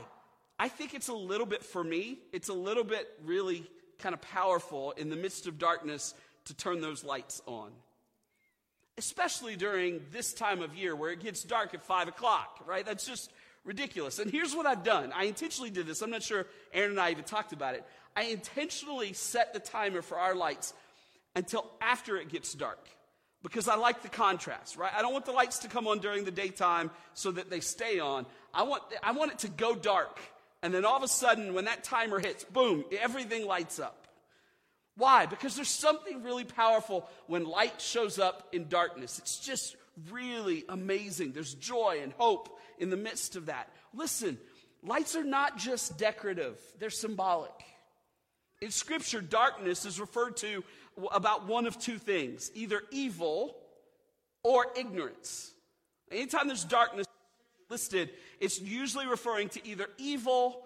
I 0.59 0.67
think 0.67 0.93
it's 0.93 1.07
a 1.07 1.13
little 1.13 1.47
bit 1.47 1.63
for 1.63 1.83
me, 1.83 2.19
it's 2.31 2.49
a 2.49 2.53
little 2.53 2.83
bit 2.83 3.07
really 3.23 3.65
kind 3.99 4.13
of 4.13 4.21
powerful 4.21 4.91
in 4.91 5.09
the 5.09 5.15
midst 5.15 5.47
of 5.47 5.57
darkness 5.57 6.13
to 6.45 6.53
turn 6.53 6.81
those 6.81 7.03
lights 7.03 7.41
on 7.45 7.71
especially 8.97 9.55
during 9.55 9.99
this 10.11 10.33
time 10.33 10.61
of 10.61 10.75
year 10.75 10.95
where 10.95 11.11
it 11.11 11.19
gets 11.19 11.43
dark 11.43 11.73
at 11.73 11.83
5 11.83 12.07
o'clock, 12.07 12.59
right? 12.67 12.85
That's 12.85 13.05
just 13.05 13.31
ridiculous. 13.63 14.19
And 14.19 14.29
here's 14.29 14.55
what 14.55 14.65
I've 14.65 14.83
done 14.83 15.11
I 15.15 15.25
intentionally 15.25 15.69
did 15.69 15.87
this. 15.87 16.01
I'm 16.01 16.11
not 16.11 16.23
sure 16.23 16.45
Aaron 16.73 16.91
and 16.91 16.99
I 16.99 17.11
even 17.11 17.23
talked 17.23 17.53
about 17.53 17.75
it. 17.75 17.83
I 18.15 18.23
intentionally 18.23 19.13
set 19.13 19.53
the 19.53 19.59
timer 19.59 20.01
for 20.01 20.17
our 20.17 20.35
lights 20.35 20.73
until 21.35 21.65
after 21.81 22.17
it 22.17 22.29
gets 22.29 22.53
dark 22.53 22.85
because 23.41 23.67
I 23.67 23.75
like 23.75 24.03
the 24.03 24.09
contrast, 24.09 24.77
right? 24.77 24.91
I 24.95 25.01
don't 25.01 25.13
want 25.13 25.25
the 25.25 25.31
lights 25.31 25.59
to 25.59 25.67
come 25.67 25.87
on 25.87 25.99
during 25.99 26.25
the 26.25 26.31
daytime 26.31 26.91
so 27.13 27.31
that 27.31 27.49
they 27.49 27.61
stay 27.61 27.99
on. 27.99 28.25
I 28.53 28.63
want, 28.63 28.83
I 29.03 29.11
want 29.11 29.31
it 29.31 29.39
to 29.39 29.47
go 29.49 29.75
dark. 29.75 30.19
And 30.63 30.73
then 30.73 30.85
all 30.85 30.97
of 30.97 31.03
a 31.03 31.07
sudden, 31.07 31.53
when 31.53 31.65
that 31.65 31.83
timer 31.83 32.19
hits, 32.19 32.43
boom, 32.43 32.83
everything 32.99 33.45
lights 33.45 33.79
up. 33.79 34.07
Why? 34.95 35.25
Because 35.25 35.55
there's 35.55 35.69
something 35.69 36.21
really 36.21 36.43
powerful 36.43 37.09
when 37.27 37.45
light 37.45 37.81
shows 37.81 38.19
up 38.19 38.49
in 38.51 38.67
darkness. 38.67 39.17
It's 39.19 39.39
just 39.39 39.75
really 40.09 40.63
amazing. 40.69 41.31
There's 41.31 41.53
joy 41.53 41.99
and 42.03 42.13
hope 42.13 42.59
in 42.77 42.89
the 42.89 42.97
midst 42.97 43.35
of 43.35 43.47
that. 43.47 43.69
Listen, 43.93 44.37
lights 44.83 45.15
are 45.15 45.23
not 45.23 45.57
just 45.57 45.97
decorative, 45.97 46.57
they're 46.79 46.89
symbolic. 46.89 47.51
In 48.61 48.69
Scripture, 48.69 49.21
darkness 49.21 49.85
is 49.85 49.99
referred 49.99 50.37
to 50.37 50.63
about 51.11 51.47
one 51.47 51.65
of 51.65 51.79
two 51.79 51.97
things 51.97 52.51
either 52.53 52.83
evil 52.91 53.55
or 54.43 54.67
ignorance. 54.77 55.51
Anytime 56.11 56.47
there's 56.47 56.65
darkness, 56.65 57.07
listed, 57.71 58.11
it's 58.39 58.61
usually 58.61 59.07
referring 59.07 59.49
to 59.49 59.67
either 59.67 59.87
evil, 59.97 60.63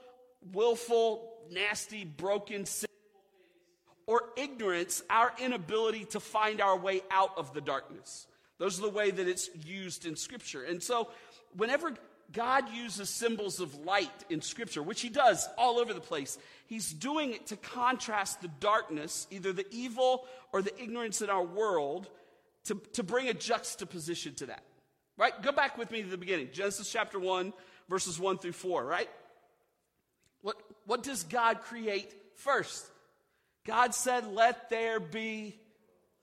willful, 0.51 1.31
nasty, 1.51 2.03
broken, 2.03 2.65
sinful 2.65 2.89
or 4.07 4.23
ignorance, 4.37 5.01
our 5.09 5.33
inability 5.39 6.05
to 6.05 6.19
find 6.19 6.61
our 6.61 6.77
way 6.77 7.01
out 7.09 7.31
of 7.37 7.53
the 7.53 7.61
darkness. 7.61 8.27
Those 8.57 8.79
are 8.79 8.83
the 8.83 8.89
way 8.89 9.11
that 9.11 9.27
it's 9.27 9.49
used 9.65 10.05
in 10.05 10.15
Scripture. 10.15 10.63
And 10.63 10.81
so, 10.81 11.09
whenever 11.57 11.93
God 12.31 12.69
uses 12.69 13.09
symbols 13.09 13.59
of 13.59 13.75
light 13.85 14.11
in 14.29 14.41
Scripture, 14.41 14.83
which 14.83 15.01
He 15.01 15.09
does 15.09 15.47
all 15.57 15.79
over 15.79 15.93
the 15.93 15.99
place, 16.01 16.37
He's 16.67 16.91
doing 16.93 17.33
it 17.33 17.47
to 17.47 17.57
contrast 17.57 18.41
the 18.41 18.47
darkness, 18.47 19.27
either 19.31 19.51
the 19.51 19.65
evil 19.71 20.25
or 20.53 20.61
the 20.61 20.79
ignorance 20.81 21.21
in 21.21 21.29
our 21.29 21.43
world, 21.43 22.07
to, 22.65 22.75
to 22.93 23.03
bring 23.03 23.27
a 23.27 23.33
juxtaposition 23.33 24.35
to 24.35 24.47
that. 24.47 24.63
Right? 25.17 25.33
Go 25.41 25.51
back 25.51 25.77
with 25.77 25.91
me 25.91 26.03
to 26.03 26.09
the 26.09 26.17
beginning 26.17 26.49
Genesis 26.51 26.91
chapter 26.91 27.19
1, 27.19 27.53
verses 27.89 28.19
1 28.19 28.37
through 28.39 28.51
4, 28.51 28.85
right? 28.85 29.09
What, 30.41 30.57
what 30.85 31.03
does 31.03 31.23
God 31.23 31.61
create 31.61 32.13
first? 32.35 32.85
God 33.65 33.95
said, 33.95 34.27
Let 34.27 34.69
there 34.69 34.99
be 34.99 35.55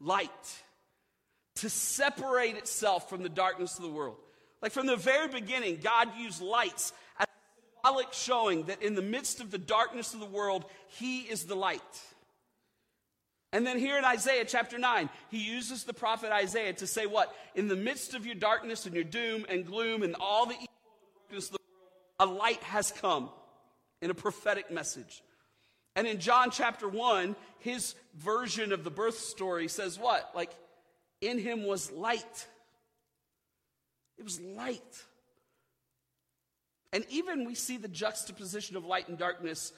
light 0.00 0.30
to 1.56 1.70
separate 1.70 2.56
itself 2.56 3.08
from 3.08 3.22
the 3.22 3.28
darkness 3.28 3.76
of 3.76 3.82
the 3.82 3.90
world. 3.90 4.16
Like 4.60 4.72
from 4.72 4.86
the 4.86 4.96
very 4.96 5.28
beginning, 5.28 5.80
God 5.82 6.08
used 6.16 6.40
lights 6.40 6.92
as 7.18 7.26
symbolic 7.74 8.12
showing 8.12 8.64
that 8.64 8.82
in 8.82 8.94
the 8.94 9.02
midst 9.02 9.40
of 9.40 9.50
the 9.50 9.58
darkness 9.58 10.14
of 10.14 10.20
the 10.20 10.26
world, 10.26 10.64
He 10.88 11.20
is 11.22 11.44
the 11.44 11.56
light. 11.56 11.80
And 13.52 13.66
then 13.66 13.78
here 13.78 13.98
in 13.98 14.04
Isaiah 14.04 14.46
chapter 14.46 14.78
9, 14.78 15.10
he 15.30 15.38
uses 15.38 15.84
the 15.84 15.92
prophet 15.92 16.32
Isaiah 16.32 16.72
to 16.74 16.86
say 16.86 17.04
what? 17.04 17.34
In 17.54 17.68
the 17.68 17.76
midst 17.76 18.14
of 18.14 18.24
your 18.24 18.34
darkness 18.34 18.86
and 18.86 18.94
your 18.94 19.04
doom 19.04 19.44
and 19.48 19.66
gloom 19.66 20.02
and 20.02 20.16
all 20.18 20.46
the 20.46 20.54
evil 20.54 20.68
of 21.36 21.50
the 21.50 21.58
world, 21.58 21.60
a 22.18 22.26
light 22.26 22.62
has 22.62 22.90
come 22.90 23.28
in 24.00 24.10
a 24.10 24.14
prophetic 24.14 24.70
message. 24.70 25.22
And 25.94 26.06
in 26.06 26.18
John 26.18 26.50
chapter 26.50 26.88
1, 26.88 27.36
his 27.58 27.94
version 28.16 28.72
of 28.72 28.84
the 28.84 28.90
birth 28.90 29.18
story 29.18 29.68
says 29.68 29.98
what? 29.98 30.30
Like, 30.34 30.50
in 31.20 31.38
him 31.38 31.64
was 31.64 31.92
light. 31.92 32.46
It 34.16 34.24
was 34.24 34.40
light. 34.40 34.80
And 36.92 37.04
even 37.10 37.44
we 37.46 37.54
see 37.54 37.76
the 37.76 37.88
juxtaposition 37.88 38.76
of 38.76 38.84
light 38.84 39.08
and 39.08 39.18
darkness 39.18 39.72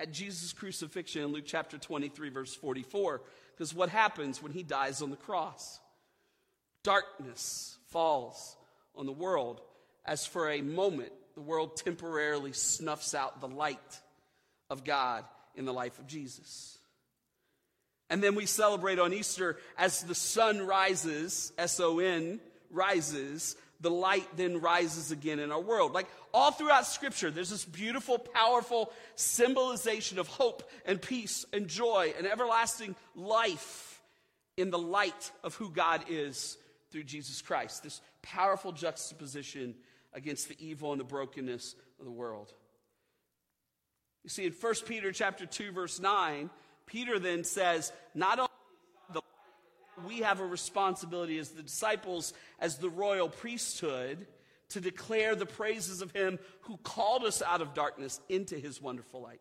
at 0.00 0.12
Jesus' 0.12 0.54
crucifixion 0.54 1.22
in 1.22 1.32
Luke 1.32 1.44
chapter 1.46 1.76
23, 1.76 2.30
verse 2.30 2.54
44. 2.54 3.20
Because 3.52 3.74
what 3.74 3.90
happens 3.90 4.42
when 4.42 4.52
he 4.52 4.62
dies 4.62 5.02
on 5.02 5.10
the 5.10 5.16
cross? 5.16 5.78
Darkness 6.82 7.76
falls 7.88 8.56
on 8.96 9.04
the 9.04 9.12
world 9.12 9.60
as 10.06 10.26
for 10.26 10.50
a 10.50 10.62
moment 10.62 11.12
the 11.34 11.42
world 11.42 11.76
temporarily 11.76 12.52
snuffs 12.52 13.14
out 13.14 13.40
the 13.40 13.48
light 13.48 14.00
of 14.70 14.84
God 14.84 15.24
in 15.54 15.66
the 15.66 15.72
life 15.72 15.98
of 15.98 16.06
Jesus. 16.06 16.78
And 18.08 18.22
then 18.22 18.34
we 18.34 18.46
celebrate 18.46 18.98
on 18.98 19.12
Easter 19.12 19.58
as 19.76 20.02
the 20.02 20.14
sun 20.14 20.66
rises, 20.66 21.52
S 21.58 21.78
O 21.78 21.98
N, 21.98 22.40
rises, 22.70 23.56
the 23.80 23.90
light 23.90 24.26
then 24.36 24.60
rises 24.60 25.10
again 25.10 25.38
in 25.38 25.50
our 25.50 25.60
world. 25.60 25.92
Like 25.92 26.06
all 26.34 26.50
throughout 26.50 26.86
Scripture, 26.86 27.30
there's 27.30 27.50
this 27.50 27.64
beautiful, 27.64 28.18
powerful 28.18 28.92
symbolization 29.14 30.18
of 30.18 30.28
hope 30.28 30.68
and 30.84 31.00
peace 31.00 31.44
and 31.52 31.66
joy 31.66 32.12
and 32.16 32.26
everlasting 32.26 32.94
life 33.14 34.02
in 34.56 34.70
the 34.70 34.78
light 34.78 35.30
of 35.42 35.54
who 35.54 35.70
God 35.70 36.04
is 36.08 36.58
through 36.90 37.04
Jesus 37.04 37.40
Christ. 37.40 37.82
This 37.82 38.00
powerful 38.22 38.72
juxtaposition 38.72 39.74
against 40.12 40.48
the 40.48 40.56
evil 40.58 40.92
and 40.92 41.00
the 41.00 41.04
brokenness 41.04 41.74
of 41.98 42.04
the 42.04 42.10
world. 42.10 42.52
You 44.24 44.30
see, 44.30 44.44
in 44.44 44.52
1 44.52 44.74
Peter 44.86 45.12
chapter 45.12 45.46
2, 45.46 45.72
verse 45.72 45.98
9, 45.98 46.50
Peter 46.84 47.18
then 47.18 47.44
says, 47.44 47.92
not 48.14 48.38
only 48.38 48.49
we 50.04 50.18
have 50.18 50.40
a 50.40 50.46
responsibility 50.46 51.38
as 51.38 51.50
the 51.50 51.62
disciples, 51.62 52.32
as 52.58 52.78
the 52.78 52.88
royal 52.88 53.28
priesthood, 53.28 54.26
to 54.70 54.80
declare 54.80 55.34
the 55.34 55.46
praises 55.46 56.00
of 56.00 56.12
him 56.12 56.38
who 56.62 56.76
called 56.78 57.24
us 57.24 57.42
out 57.42 57.60
of 57.60 57.74
darkness 57.74 58.20
into 58.28 58.56
his 58.56 58.80
wonderful 58.80 59.20
light. 59.20 59.40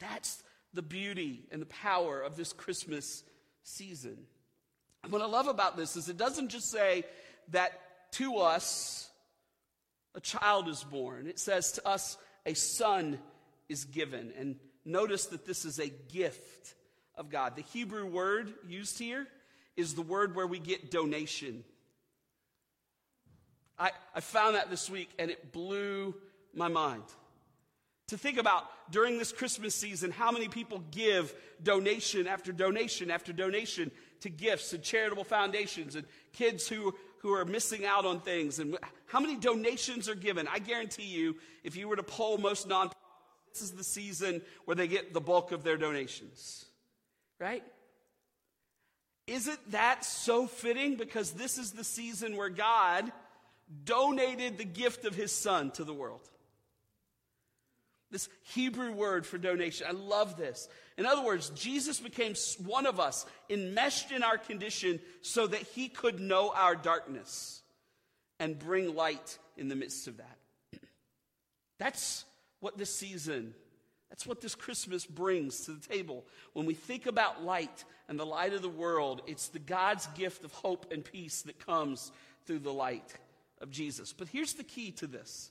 That's 0.00 0.42
the 0.72 0.82
beauty 0.82 1.44
and 1.50 1.62
the 1.62 1.66
power 1.66 2.20
of 2.20 2.36
this 2.36 2.52
Christmas 2.52 3.22
season. 3.62 4.18
And 5.02 5.12
what 5.12 5.22
I 5.22 5.26
love 5.26 5.48
about 5.48 5.76
this 5.76 5.96
is 5.96 6.08
it 6.08 6.16
doesn't 6.16 6.48
just 6.48 6.70
say 6.70 7.04
that 7.50 7.72
to 8.12 8.38
us 8.38 9.10
a 10.14 10.20
child 10.20 10.68
is 10.68 10.82
born, 10.84 11.26
it 11.26 11.38
says 11.38 11.72
to 11.72 11.86
us 11.86 12.16
a 12.46 12.54
son 12.54 13.18
is 13.68 13.84
given. 13.84 14.32
And 14.38 14.56
notice 14.84 15.26
that 15.26 15.46
this 15.46 15.64
is 15.64 15.78
a 15.78 15.88
gift 15.88 16.74
of 17.16 17.30
God. 17.30 17.56
The 17.56 17.62
Hebrew 17.62 18.06
word 18.06 18.52
used 18.66 18.98
here 18.98 19.26
is 19.76 19.94
the 19.94 20.02
word 20.02 20.34
where 20.34 20.46
we 20.46 20.58
get 20.58 20.90
donation. 20.90 21.64
I, 23.78 23.90
I 24.14 24.20
found 24.20 24.54
that 24.54 24.70
this 24.70 24.88
week 24.88 25.10
and 25.18 25.30
it 25.30 25.52
blew 25.52 26.14
my 26.54 26.68
mind. 26.68 27.02
To 28.08 28.18
think 28.18 28.38
about 28.38 28.64
during 28.90 29.18
this 29.18 29.32
Christmas 29.32 29.74
season 29.74 30.10
how 30.10 30.30
many 30.30 30.48
people 30.48 30.82
give 30.90 31.34
donation 31.62 32.26
after 32.26 32.52
donation 32.52 33.10
after 33.10 33.32
donation 33.32 33.90
to 34.20 34.28
gifts 34.28 34.72
and 34.72 34.82
charitable 34.82 35.24
foundations 35.24 35.96
and 35.96 36.06
kids 36.32 36.68
who, 36.68 36.94
who 37.18 37.32
are 37.32 37.44
missing 37.44 37.84
out 37.84 38.04
on 38.04 38.20
things 38.20 38.58
and 38.58 38.76
how 39.06 39.20
many 39.20 39.36
donations 39.36 40.08
are 40.08 40.14
given. 40.14 40.46
I 40.48 40.58
guarantee 40.58 41.04
you, 41.04 41.36
if 41.62 41.76
you 41.76 41.88
were 41.88 41.96
to 41.96 42.02
poll 42.02 42.38
most 42.38 42.68
nonprofits, 42.68 42.92
this 43.52 43.62
is 43.62 43.70
the 43.72 43.84
season 43.84 44.42
where 44.64 44.74
they 44.74 44.88
get 44.88 45.14
the 45.14 45.20
bulk 45.20 45.52
of 45.52 45.62
their 45.62 45.76
donations. 45.76 46.66
Right? 47.38 47.64
Isn't 49.26 49.72
that 49.72 50.04
so 50.04 50.46
fitting? 50.46 50.96
Because 50.96 51.32
this 51.32 51.58
is 51.58 51.72
the 51.72 51.84
season 51.84 52.36
where 52.36 52.50
God 52.50 53.10
donated 53.84 54.58
the 54.58 54.64
gift 54.64 55.04
of 55.04 55.14
his 55.14 55.32
son 55.32 55.70
to 55.72 55.84
the 55.84 55.94
world. 55.94 56.28
This 58.10 58.28
Hebrew 58.42 58.92
word 58.92 59.26
for 59.26 59.38
donation. 59.38 59.86
I 59.88 59.92
love 59.92 60.36
this. 60.36 60.68
In 60.96 61.06
other 61.06 61.24
words, 61.24 61.50
Jesus 61.50 61.98
became 61.98 62.34
one 62.64 62.86
of 62.86 63.00
us, 63.00 63.26
enmeshed 63.50 64.12
in 64.12 64.22
our 64.22 64.38
condition 64.38 65.00
so 65.22 65.46
that 65.46 65.62
he 65.62 65.88
could 65.88 66.20
know 66.20 66.52
our 66.54 66.76
darkness 66.76 67.62
and 68.38 68.58
bring 68.58 68.94
light 68.94 69.38
in 69.56 69.68
the 69.68 69.74
midst 69.74 70.06
of 70.06 70.18
that. 70.18 70.38
That's 71.78 72.24
what 72.60 72.78
this 72.78 72.94
season, 72.94 73.54
that's 74.14 74.28
what 74.28 74.40
this 74.40 74.54
Christmas 74.54 75.04
brings 75.04 75.62
to 75.64 75.72
the 75.72 75.88
table. 75.88 76.24
When 76.52 76.66
we 76.66 76.74
think 76.74 77.06
about 77.06 77.42
light 77.42 77.84
and 78.08 78.16
the 78.16 78.24
light 78.24 78.52
of 78.52 78.62
the 78.62 78.68
world, 78.68 79.22
it's 79.26 79.48
the 79.48 79.58
God's 79.58 80.06
gift 80.14 80.44
of 80.44 80.52
hope 80.52 80.92
and 80.92 81.04
peace 81.04 81.42
that 81.42 81.66
comes 81.66 82.12
through 82.46 82.60
the 82.60 82.72
light 82.72 83.12
of 83.60 83.72
Jesus. 83.72 84.12
But 84.12 84.28
here's 84.28 84.52
the 84.52 84.62
key 84.62 84.92
to 84.92 85.08
this. 85.08 85.50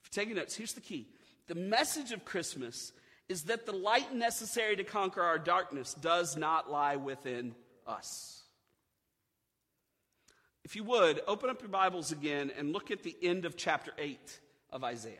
If 0.00 0.16
you're 0.16 0.22
taking 0.22 0.36
notes, 0.36 0.54
here's 0.54 0.74
the 0.74 0.80
key. 0.80 1.08
The 1.48 1.56
message 1.56 2.12
of 2.12 2.24
Christmas 2.24 2.92
is 3.28 3.42
that 3.44 3.66
the 3.66 3.72
light 3.72 4.14
necessary 4.14 4.76
to 4.76 4.84
conquer 4.84 5.20
our 5.20 5.40
darkness 5.40 5.92
does 5.94 6.36
not 6.36 6.70
lie 6.70 6.94
within 6.94 7.52
us. 7.84 8.44
If 10.62 10.76
you 10.76 10.84
would, 10.84 11.20
open 11.26 11.50
up 11.50 11.62
your 11.62 11.70
Bibles 11.70 12.12
again 12.12 12.52
and 12.56 12.72
look 12.72 12.92
at 12.92 13.02
the 13.02 13.16
end 13.20 13.44
of 13.44 13.56
chapter 13.56 13.90
8 13.98 14.38
of 14.70 14.84
Isaiah. 14.84 15.18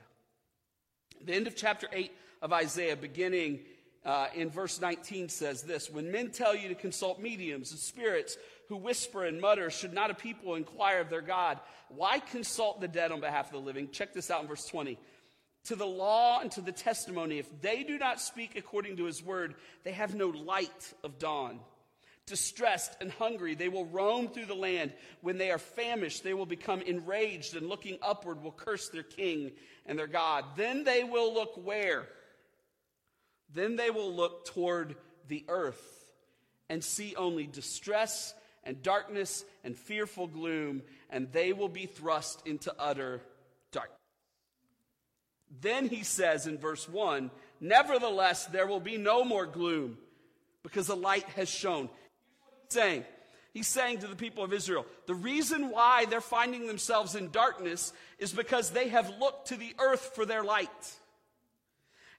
The 1.24 1.34
end 1.34 1.48
of 1.48 1.56
chapter 1.56 1.88
8 1.92 2.12
of 2.42 2.52
Isaiah, 2.52 2.96
beginning 2.96 3.60
uh, 4.04 4.28
in 4.34 4.50
verse 4.50 4.80
19, 4.80 5.28
says 5.28 5.62
this 5.62 5.90
When 5.90 6.10
men 6.10 6.30
tell 6.30 6.54
you 6.54 6.68
to 6.68 6.74
consult 6.74 7.20
mediums 7.20 7.70
and 7.70 7.80
spirits 7.80 8.36
who 8.68 8.76
whisper 8.76 9.24
and 9.24 9.40
mutter, 9.40 9.70
should 9.70 9.92
not 9.92 10.10
a 10.10 10.14
people 10.14 10.54
inquire 10.54 11.00
of 11.00 11.10
their 11.10 11.22
God? 11.22 11.58
Why 11.88 12.18
consult 12.18 12.80
the 12.80 12.88
dead 12.88 13.12
on 13.12 13.20
behalf 13.20 13.46
of 13.46 13.52
the 13.52 13.58
living? 13.58 13.90
Check 13.90 14.12
this 14.12 14.30
out 14.30 14.42
in 14.42 14.48
verse 14.48 14.66
20 14.66 14.98
to 15.64 15.76
the 15.76 15.86
law 15.86 16.40
and 16.40 16.50
to 16.52 16.62
the 16.62 16.72
testimony. 16.72 17.38
If 17.38 17.60
they 17.60 17.82
do 17.82 17.98
not 17.98 18.20
speak 18.20 18.56
according 18.56 18.96
to 18.96 19.04
his 19.04 19.22
word, 19.22 19.54
they 19.84 19.92
have 19.92 20.14
no 20.14 20.28
light 20.28 20.94
of 21.04 21.18
dawn. 21.18 21.60
Distressed 22.24 22.96
and 23.00 23.10
hungry, 23.10 23.54
they 23.54 23.68
will 23.68 23.86
roam 23.86 24.28
through 24.28 24.46
the 24.46 24.54
land. 24.54 24.92
When 25.20 25.36
they 25.38 25.50
are 25.50 25.58
famished, 25.58 26.24
they 26.24 26.34
will 26.34 26.46
become 26.46 26.80
enraged 26.82 27.54
and 27.54 27.68
looking 27.68 27.98
upward 28.00 28.42
will 28.42 28.52
curse 28.52 28.88
their 28.88 29.02
king 29.02 29.52
and 29.84 29.98
their 29.98 30.06
God. 30.06 30.44
Then 30.56 30.84
they 30.84 31.04
will 31.04 31.32
look 31.32 31.60
where? 31.62 32.06
Then 33.52 33.76
they 33.76 33.90
will 33.90 34.12
look 34.12 34.46
toward 34.46 34.96
the 35.28 35.44
earth 35.48 36.06
and 36.68 36.82
see 36.82 37.14
only 37.16 37.46
distress 37.46 38.34
and 38.64 38.82
darkness 38.82 39.44
and 39.64 39.76
fearful 39.76 40.26
gloom, 40.26 40.82
and 41.08 41.32
they 41.32 41.52
will 41.52 41.68
be 41.68 41.86
thrust 41.86 42.46
into 42.46 42.74
utter 42.78 43.22
darkness. 43.72 43.98
then 45.60 45.88
he 45.88 46.02
says 46.02 46.46
in 46.46 46.58
verse 46.58 46.88
1 46.88 47.30
Nevertheless, 47.60 48.46
there 48.46 48.66
will 48.66 48.80
be 48.80 48.98
no 48.98 49.24
more 49.24 49.46
gloom 49.46 49.98
because 50.62 50.86
the 50.86 50.94
light 50.94 51.24
has 51.30 51.48
shone. 51.48 51.88
Saying 52.68 53.04
He's 53.54 53.66
saying 53.66 53.98
to 54.00 54.06
the 54.06 54.14
people 54.14 54.44
of 54.44 54.52
Israel, 54.52 54.86
the 55.06 55.14
reason 55.14 55.70
why 55.70 56.04
they're 56.04 56.20
finding 56.20 56.66
themselves 56.66 57.14
in 57.14 57.30
darkness 57.30 57.92
is 58.18 58.32
because 58.32 58.70
they 58.70 58.88
have 58.88 59.18
looked 59.18 59.48
to 59.48 59.56
the 59.56 59.74
earth 59.80 60.12
for 60.14 60.24
their 60.24 60.44
light. 60.44 60.68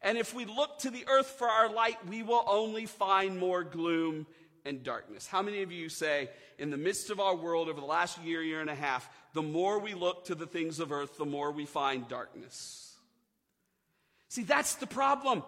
And 0.02 0.18
if 0.18 0.34
we 0.34 0.46
look 0.46 0.80
to 0.80 0.90
the 0.90 1.06
earth 1.08 1.28
for 1.28 1.48
our 1.48 1.72
light, 1.72 1.98
we 2.08 2.24
will 2.24 2.44
only 2.48 2.86
find 2.86 3.38
more 3.38 3.64
gloom 3.64 4.28
and 4.66 4.84
darkness. 4.84 5.28
How 5.28 5.42
many 5.42 5.62
of 5.62 5.72
you 5.72 5.90
say, 5.90 6.30
in 6.58 6.70
the 6.70 6.78
midst 6.78 7.10
of 7.10 7.20
our 7.20 7.36
world 7.36 7.70
over 7.70 7.80
the 7.80 7.86
last 7.86 8.22
year, 8.24 8.42
year 8.42 8.62
and 8.62 8.70
a 8.70 8.76
half, 8.76 9.10
the 9.34 9.42
more 9.42 9.80
we 9.80 9.94
look 9.94 10.26
to 10.26 10.36
the 10.36 10.48
things 10.48 10.80
of 10.80 10.92
earth, 10.92 11.18
the 11.18 11.26
more 11.26 11.52
we 11.52 11.66
find 11.66 12.08
darkness? 12.08 12.96
See, 14.30 14.44
that's 14.44 14.76
the 14.76 14.88
problem. 14.88 15.44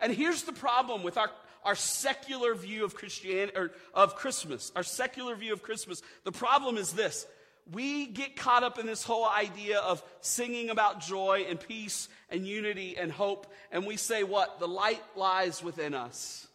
And 0.00 0.12
here's 0.12 0.42
the 0.42 0.52
problem 0.52 1.02
with 1.02 1.16
our, 1.16 1.30
our 1.64 1.74
secular 1.74 2.54
view 2.54 2.84
of 2.84 2.94
Christianity 2.94 3.56
or 3.56 3.72
of 3.94 4.14
Christmas, 4.14 4.70
our 4.76 4.82
secular 4.82 5.34
view 5.34 5.52
of 5.52 5.62
Christmas. 5.62 6.02
The 6.24 6.32
problem 6.32 6.76
is 6.76 6.92
this. 6.92 7.26
We 7.72 8.06
get 8.06 8.36
caught 8.36 8.62
up 8.62 8.78
in 8.78 8.86
this 8.86 9.02
whole 9.02 9.28
idea 9.28 9.78
of 9.78 10.02
singing 10.20 10.70
about 10.70 11.00
joy 11.00 11.46
and 11.48 11.60
peace 11.60 12.08
and 12.30 12.46
unity 12.46 12.96
and 12.96 13.12
hope, 13.12 13.52
and 13.70 13.86
we 13.86 13.96
say 13.96 14.22
what? 14.22 14.58
The 14.58 14.68
light 14.68 15.02
lies 15.16 15.62
within 15.62 15.94
us. 15.94 16.46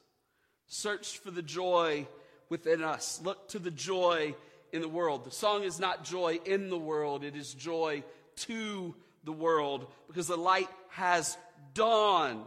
Search 0.68 1.20
for 1.20 1.30
the 1.30 1.44
joy 1.44 2.08
within 2.50 2.84
us. 2.84 3.22
Look 3.24 3.50
to 3.50 3.60
the 3.60 3.72
joy 3.72 4.36
in 4.72 4.82
the 4.82 4.90
world. 4.90 5.24
The 5.24 5.32
song 5.32 5.64
is 5.64 5.80
not 5.80 6.04
joy 6.04 6.40
in 6.46 6.70
the 6.70 6.80
world, 6.80 7.24
it 7.24 7.36
is 7.36 7.54
joy 7.54 8.04
to 8.38 8.96
the 9.24 9.32
world 9.32 9.88
because 10.08 10.28
the 10.28 10.36
light 10.38 10.70
has 10.90 11.38
dawned 11.74 12.44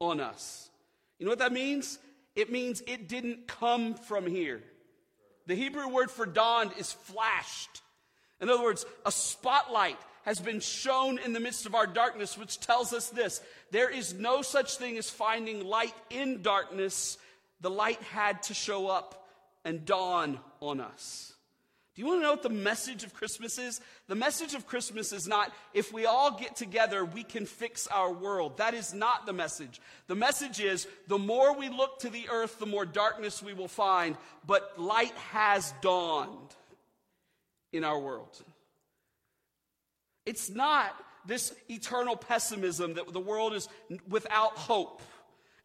on 0.00 0.20
us. 0.20 0.70
You 1.18 1.26
know 1.26 1.32
what 1.32 1.38
that 1.40 1.52
means? 1.52 1.98
It 2.34 2.50
means 2.50 2.82
it 2.86 3.08
didn't 3.08 3.46
come 3.46 3.94
from 3.94 4.26
here. 4.26 4.62
The 5.46 5.54
Hebrew 5.54 5.88
word 5.88 6.10
for 6.10 6.26
dawned 6.26 6.72
is 6.78 6.92
flashed. 6.92 7.82
In 8.40 8.48
other 8.48 8.62
words, 8.62 8.86
a 9.04 9.12
spotlight 9.12 9.98
has 10.24 10.40
been 10.40 10.60
shown 10.60 11.18
in 11.18 11.32
the 11.32 11.40
midst 11.40 11.66
of 11.66 11.74
our 11.74 11.86
darkness, 11.86 12.36
which 12.36 12.60
tells 12.60 12.92
us 12.92 13.08
this 13.08 13.40
there 13.70 13.90
is 13.90 14.14
no 14.14 14.42
such 14.42 14.76
thing 14.76 14.98
as 14.98 15.10
finding 15.10 15.64
light 15.64 15.94
in 16.10 16.42
darkness 16.42 17.18
the 17.60 17.70
light 17.70 18.02
had 18.04 18.42
to 18.44 18.54
show 18.54 18.88
up 18.88 19.28
and 19.64 19.84
dawn 19.84 20.40
on 20.60 20.80
us. 20.80 21.34
Do 21.94 22.02
you 22.02 22.08
want 22.08 22.20
to 22.20 22.22
know 22.22 22.30
what 22.30 22.42
the 22.42 22.48
message 22.48 23.04
of 23.04 23.12
Christmas 23.12 23.58
is? 23.58 23.80
The 24.06 24.14
message 24.14 24.54
of 24.54 24.66
Christmas 24.66 25.12
is 25.12 25.28
not 25.28 25.52
if 25.74 25.92
we 25.92 26.06
all 26.06 26.38
get 26.38 26.56
together, 26.56 27.04
we 27.04 27.24
can 27.24 27.44
fix 27.44 27.86
our 27.88 28.10
world. 28.10 28.56
That 28.56 28.74
is 28.74 28.94
not 28.94 29.26
the 29.26 29.32
message. 29.32 29.80
The 30.06 30.14
message 30.14 30.60
is 30.60 30.86
the 31.08 31.18
more 31.18 31.54
we 31.54 31.68
look 31.68 31.98
to 32.00 32.08
the 32.08 32.28
earth, 32.30 32.58
the 32.58 32.64
more 32.64 32.86
darkness 32.86 33.42
we 33.42 33.52
will 33.52 33.68
find, 33.68 34.16
but 34.46 34.80
light 34.80 35.14
has 35.32 35.74
dawned 35.82 36.54
in 37.72 37.84
our 37.84 37.98
world. 37.98 38.42
It's 40.26 40.50
not 40.50 40.94
this 41.26 41.54
eternal 41.68 42.16
pessimism 42.16 42.94
that 42.94 43.12
the 43.12 43.20
world 43.20 43.54
is 43.54 43.68
without 44.08 44.52
hope. 44.52 45.02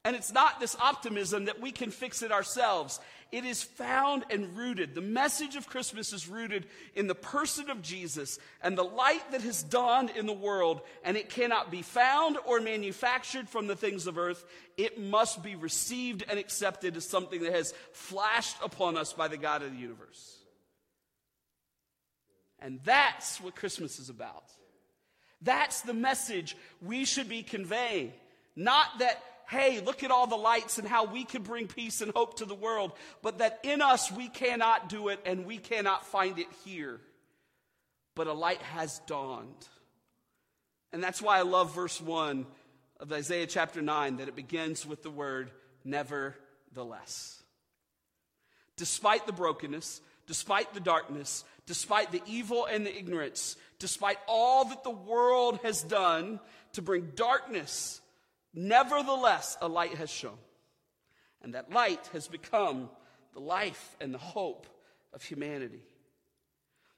And 0.04 0.16
it's 0.16 0.32
not 0.32 0.60
this 0.60 0.76
optimism 0.80 1.46
that 1.46 1.60
we 1.60 1.72
can 1.72 1.90
fix 1.90 2.22
it 2.22 2.32
ourselves. 2.32 3.00
It 3.32 3.44
is 3.44 3.64
found 3.64 4.24
and 4.30 4.56
rooted. 4.56 4.94
The 4.94 5.02
message 5.02 5.56
of 5.56 5.68
Christmas 5.68 6.14
is 6.14 6.28
rooted 6.28 6.68
in 6.94 7.08
the 7.08 7.16
person 7.16 7.72
of 7.72 7.82
Jesus 7.82 8.38
and 8.62 8.78
the 8.78 8.84
light 8.84 9.32
that 9.32 9.42
has 9.42 9.64
dawned 9.64 10.12
in 10.12 10.28
the 10.28 10.32
world, 10.32 10.82
and 11.04 11.18
it 11.18 11.30
cannot 11.30 11.72
be 11.72 11.82
found 11.82 12.38
or 12.46 12.62
manufactured 12.62 13.50
from 13.50 13.66
the 13.66 13.76
things 13.76 14.06
of 14.06 14.20
earth. 14.20 14.46
It 14.78 15.02
must 15.02 15.42
be 15.42 15.56
received 15.56 16.24
and 16.30 16.38
accepted 16.38 16.96
as 16.96 17.08
something 17.08 17.42
that 17.42 17.54
has 17.54 17.74
flashed 17.92 18.58
upon 18.64 18.98
us 18.98 19.12
by 19.12 19.28
the 19.28 19.38
God 19.38 19.64
of 19.64 19.72
the 19.72 19.80
universe. 19.80 20.38
And 22.60 22.80
that's 22.84 23.42
what 23.42 23.56
Christmas 23.56 24.00
is 24.00 24.10
about. 24.10 24.44
That's 25.42 25.82
the 25.82 25.94
message 25.94 26.56
we 26.82 27.06
should 27.06 27.30
be 27.30 27.44
conveying. 27.44 28.14
Not 28.56 28.88
that 29.00 29.22
hey, 29.48 29.80
look 29.82 30.04
at 30.04 30.12
all 30.12 30.28
the 30.28 30.36
lights 30.36 30.78
and 30.78 30.88
how 30.88 31.06
we 31.06 31.24
can 31.24 31.44
bring 31.44 31.68
peace 31.68 32.02
and 32.02 32.12
hope 32.14 32.38
to 32.38 32.46
the 32.46 32.56
world, 32.56 32.92
but 33.22 33.40
that 33.40 33.60
in 33.64 33.82
us 33.82 34.12
we 34.12 34.28
cannot 34.28 34.90
do 34.90 35.10
it 35.10 35.20
and 35.26 35.46
we 35.46 35.58
cannot 35.58 36.06
find 36.06 36.40
it 36.40 36.48
here. 36.64 37.00
But 38.16 38.28
a 38.28 38.34
light 38.34 38.62
has 38.62 39.00
dawned. 39.08 39.68
And 40.94 41.04
that's 41.04 41.22
why 41.22 41.38
I 41.38 41.42
love 41.42 41.76
verse 41.76 42.00
1 42.00 42.46
of 43.00 43.12
Isaiah 43.12 43.48
chapter 43.48 43.82
9, 43.82 44.18
that 44.18 44.30
it 44.30 44.36
begins 44.36 44.86
with 44.86 45.04
the 45.04 45.10
word 45.10 45.52
nevertheless. 45.84 47.44
Despite 48.78 49.26
the 49.26 49.34
brokenness, 49.34 50.02
despite 50.28 50.74
the 50.74 50.80
darkness, 50.80 51.44
despite 51.66 52.12
the 52.12 52.22
evil 52.26 52.66
and 52.66 52.86
the 52.86 52.98
ignorance, 52.98 53.56
despite 53.80 54.18
all 54.28 54.66
that 54.66 54.84
the 54.84 54.90
world 54.90 55.60
has 55.64 55.82
done 55.84 56.40
to 56.74 56.82
bring 56.82 57.12
darkness 57.16 58.02
Nevertheless, 58.56 59.58
a 59.62 59.68
light 59.68 59.96
has 59.96 60.10
shone, 60.10 60.38
and 61.44 61.54
that 61.56 61.72
light 61.72 62.10
has 62.14 62.30
become 62.30 62.90
the 63.34 63.42
life 63.42 63.98
and 64.00 64.14
the 64.14 64.18
hope 64.18 64.66
of 65.14 65.22
humanity. 65.22 65.82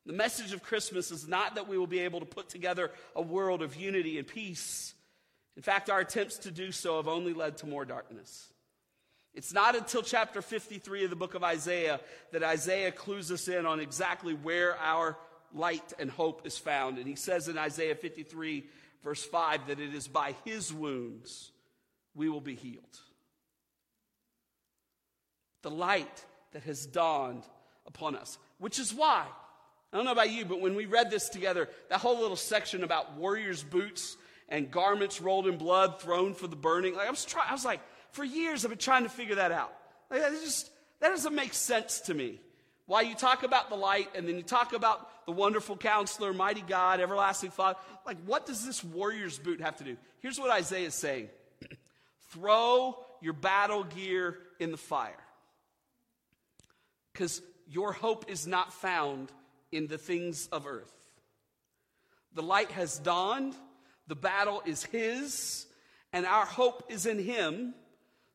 The 0.06 0.14
message 0.14 0.54
of 0.54 0.62
Christmas 0.62 1.10
is 1.10 1.28
not 1.28 1.56
that 1.56 1.68
we 1.68 1.78
will 1.78 1.88
be 1.88 2.00
able 2.00 2.20
to 2.20 2.26
put 2.28 2.48
together 2.48 2.92
a 3.16 3.24
world 3.24 3.64
of 3.64 3.76
unity 3.76 4.20
and 4.20 4.28
peace. 4.28 4.94
In 5.56 5.64
fact, 5.64 5.90
our 5.90 6.00
attempts 6.00 6.38
to 6.40 6.52
do 6.52 6.72
so 6.72 6.98
have 6.98 7.08
only 7.08 7.34
led 7.34 7.58
to 7.58 7.68
more 7.68 7.86
darkness. 7.86 8.48
It's 9.38 9.54
not 9.54 9.76
until 9.76 10.02
chapter 10.02 10.42
53 10.42 11.04
of 11.04 11.12
the 11.12 11.16
book 11.16 11.36
of 11.36 11.44
Isaiah 11.44 12.00
that 12.32 12.42
Isaiah 12.42 12.92
clues 12.92 13.32
us 13.32 13.48
in 13.48 13.68
on 13.68 13.80
exactly 13.80 14.34
where 14.34 14.76
our 14.80 15.16
light 15.54 15.94
and 16.00 16.10
hope 16.10 16.48
is 16.48 16.58
found. 16.58 16.98
And 16.98 17.06
he 17.06 17.16
says 17.16 17.48
in 17.48 17.56
Isaiah 17.56 17.94
53, 17.94 18.66
verse 19.04 19.24
5, 19.24 19.68
that 19.68 19.80
it 19.80 19.94
is 19.94 20.08
by 20.08 20.34
his 20.44 20.74
wounds 20.74 21.52
we 22.16 22.30
will 22.30 22.42
be 22.42 22.56
healed. 22.56 23.00
The 25.62 25.70
light 25.70 26.26
that 26.54 26.64
has 26.64 26.88
dawned 26.88 27.44
upon 27.86 28.16
us, 28.16 28.40
which 28.58 28.80
is 28.80 28.92
why, 28.92 29.24
I 29.94 29.98
don't 29.98 30.06
know 30.06 30.14
about 30.14 30.32
you, 30.32 30.46
but 30.46 30.62
when 30.62 30.74
we 30.74 30.88
read 30.88 31.12
this 31.12 31.30
together, 31.30 31.70
that 31.90 32.00
whole 32.00 32.20
little 32.20 32.38
section 32.38 32.84
about 32.84 33.18
warriors' 33.18 33.62
boots 33.62 34.18
and 34.50 34.72
garments 34.72 35.22
rolled 35.22 35.46
in 35.46 35.60
blood 35.60 36.02
thrown 36.02 36.34
for 36.34 36.48
the 36.48 36.56
burning, 36.56 36.96
like 36.96 37.08
I 37.08 37.12
was 37.12 37.28
I 37.48 37.54
was 37.54 37.66
like, 37.66 37.82
for 38.12 38.24
years 38.24 38.64
I've 38.66 38.72
been 38.72 38.80
trying 38.80 39.04
to 39.04 39.10
figure 39.10 39.36
that 39.36 39.52
out. 39.52 39.74
Like, 40.10 40.22
that 40.22 40.32
just, 40.32 40.70
that 41.00 41.10
doesn't 41.10 41.36
make 41.36 41.54
sense 41.54 42.02
to 42.02 42.14
me. 42.14 42.40
Why 42.86 43.02
you 43.02 43.16
talk 43.16 43.44
about 43.44 43.70
the 43.70 43.76
light 43.76 44.10
and 44.16 44.28
then 44.28 44.38
you 44.38 44.44
talk 44.44 44.74
about 44.74 45.10
the 45.26 45.34
wonderful 45.34 45.76
counselor, 45.76 46.34
mighty 46.34 46.62
God, 46.62 47.02
everlasting 47.02 47.52
Father. 47.52 47.78
Like, 48.06 48.18
what 48.26 48.46
does 48.46 48.66
this 48.66 48.82
warrior's 48.82 49.38
boot 49.38 49.60
have 49.60 49.76
to 49.78 49.84
do? 49.84 49.98
Here's 50.20 50.40
what 50.40 50.50
Isaiah 50.50 50.88
is 50.88 50.96
saying 50.96 51.30
throw 52.32 52.98
your 53.22 53.34
battle 53.34 53.84
gear 53.84 54.38
in 54.60 54.72
the 54.72 54.78
fire. 54.78 55.12
Because 57.12 57.42
your 57.70 57.92
hope 57.92 58.32
is 58.32 58.48
not 58.48 58.72
found 58.72 59.32
in 59.72 59.88
the 59.88 59.98
things 59.98 60.48
of 60.52 60.66
earth. 60.66 60.94
The 62.34 62.44
light 62.44 62.72
has 62.72 63.00
dawned, 63.00 63.54
the 64.08 64.16
battle 64.16 64.62
is 64.66 64.84
His, 64.84 65.66
and 66.14 66.26
our 66.26 66.46
hope 66.46 66.86
is 66.90 67.06
in 67.06 67.20
Him. 67.20 67.74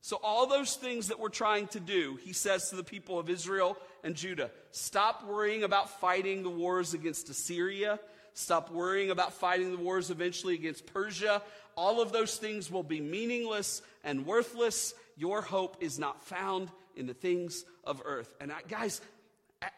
So, 0.04 0.18
all 0.20 0.48
those 0.48 0.74
things 0.74 1.08
that 1.08 1.20
we're 1.20 1.28
trying 1.28 1.68
to 1.68 1.80
do, 1.80 2.18
he 2.24 2.32
says 2.32 2.70
to 2.70 2.76
the 2.76 2.82
people 2.82 3.20
of 3.20 3.30
Israel 3.30 3.78
and 4.02 4.16
Judah 4.16 4.50
stop 4.72 5.24
worrying 5.24 5.62
about 5.62 6.00
fighting 6.00 6.42
the 6.42 6.50
wars 6.50 6.92
against 6.92 7.30
Assyria. 7.30 8.00
Stop 8.34 8.72
worrying 8.72 9.10
about 9.10 9.32
fighting 9.34 9.70
the 9.70 9.78
wars 9.78 10.10
eventually 10.10 10.54
against 10.54 10.86
Persia. 10.86 11.40
All 11.76 12.00
of 12.00 12.10
those 12.10 12.36
things 12.36 12.68
will 12.68 12.82
be 12.82 13.00
meaningless 13.00 13.80
and 14.02 14.26
worthless. 14.26 14.92
Your 15.16 15.40
hope 15.40 15.76
is 15.80 15.98
not 15.98 16.20
found 16.24 16.70
in 16.96 17.06
the 17.06 17.14
things 17.14 17.64
of 17.84 18.02
earth. 18.04 18.34
And 18.40 18.50
I, 18.50 18.60
guys, 18.68 19.00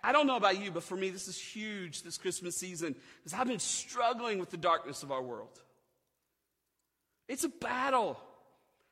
I 0.02 0.12
don't 0.12 0.26
know 0.26 0.36
about 0.36 0.58
you, 0.58 0.70
but 0.70 0.84
for 0.84 0.96
me, 0.96 1.10
this 1.10 1.28
is 1.28 1.38
huge 1.38 2.02
this 2.02 2.16
Christmas 2.16 2.56
season 2.56 2.94
because 3.22 3.38
I've 3.38 3.48
been 3.48 3.58
struggling 3.58 4.38
with 4.38 4.50
the 4.50 4.56
darkness 4.56 5.02
of 5.02 5.12
our 5.12 5.22
world. 5.22 5.60
It's 7.28 7.44
a 7.44 7.48
battle, 7.50 8.18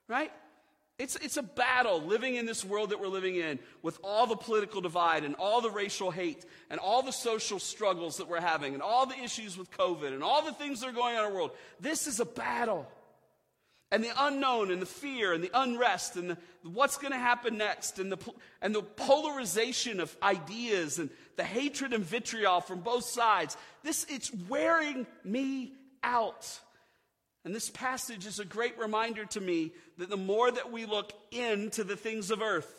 right? 0.09 0.33
It's, 0.99 1.17
it's 1.17 1.37
a 1.37 1.43
battle 1.43 2.03
living 2.03 2.37
in 2.37 2.47
this 2.47 2.65
world 2.65 2.91
that 2.91 3.01
we're 3.01 3.09
living 3.09 3.37
in 3.37 3.59
with 3.83 3.99
all 4.05 4.27
the 4.27 4.37
political 4.37 4.81
divide 4.81 5.25
and 5.25 5.35
all 5.37 5.61
the 5.61 5.71
racial 5.71 6.11
hate 6.11 6.45
and 6.71 6.79
all 6.79 7.03
the 7.03 7.13
social 7.13 7.59
struggles 7.59 8.19
that 8.19 8.29
we're 8.29 8.41
having 8.41 8.75
and 8.75 8.83
all 8.83 9.07
the 9.07 9.19
issues 9.19 9.57
with 9.57 9.71
COVID 9.71 10.13
and 10.13 10.23
all 10.23 10.45
the 10.45 10.53
things 10.53 10.81
that 10.81 10.89
are 10.89 10.93
going 10.93 11.17
on 11.17 11.25
in 11.25 11.31
our 11.31 11.35
world. 11.35 11.53
This 11.81 12.07
is 12.07 12.21
a 12.21 12.25
battle. 12.25 12.87
And 13.91 14.03
the 14.03 14.13
unknown 14.17 14.71
and 14.71 14.81
the 14.81 14.87
fear 14.87 15.35
and 15.35 15.45
the 15.45 15.51
unrest 15.53 16.17
and 16.17 16.31
the, 16.31 16.39
what's 16.63 16.97
going 16.97 17.13
to 17.13 17.19
happen 17.19 17.59
next 17.59 17.99
and 17.99 18.11
the, 18.11 18.19
and 18.63 18.75
the 18.75 18.83
polarization 18.83 20.01
of 20.01 20.17
ideas 20.23 20.99
and 20.99 21.11
the 21.37 21.45
hatred 21.45 21.93
and 21.93 22.05
vitriol 22.05 22.61
from 22.61 22.81
both 22.81 23.05
sides. 23.05 23.57
This, 23.83 24.07
it's 24.09 24.33
wearing 24.49 25.07
me 25.25 25.73
out. 26.03 26.61
And 27.45 27.55
this 27.55 27.71
passage 27.71 28.25
is 28.25 28.39
a 28.39 28.45
great 28.45 28.79
reminder 28.79 29.25
to 29.27 29.41
me 29.41 29.73
that 29.99 30.09
the 30.09 30.17
more 30.17 30.51
that 30.51 30.71
we 30.71 30.87
look 30.87 31.13
into 31.33 31.83
the 31.83 31.97
things 31.97 32.31
of 32.31 32.41
earth, 32.41 32.73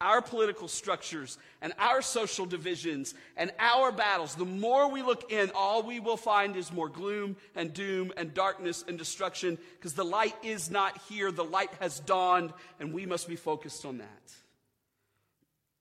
our 0.00 0.20
political 0.20 0.66
structures 0.66 1.38
and 1.60 1.72
our 1.78 2.02
social 2.02 2.44
divisions 2.44 3.14
and 3.36 3.52
our 3.60 3.92
battles, 3.92 4.34
the 4.34 4.44
more 4.44 4.90
we 4.90 5.02
look 5.02 5.30
in, 5.30 5.52
all 5.54 5.84
we 5.84 6.00
will 6.00 6.16
find 6.16 6.56
is 6.56 6.72
more 6.72 6.88
gloom 6.88 7.36
and 7.54 7.72
doom 7.72 8.12
and 8.16 8.34
darkness 8.34 8.84
and 8.88 8.98
destruction 8.98 9.56
because 9.78 9.94
the 9.94 10.04
light 10.04 10.34
is 10.42 10.68
not 10.68 10.98
here. 11.08 11.30
The 11.30 11.44
light 11.44 11.70
has 11.78 12.00
dawned, 12.00 12.52
and 12.80 12.92
we 12.92 13.06
must 13.06 13.28
be 13.28 13.36
focused 13.36 13.86
on 13.86 13.98
that. 13.98 14.32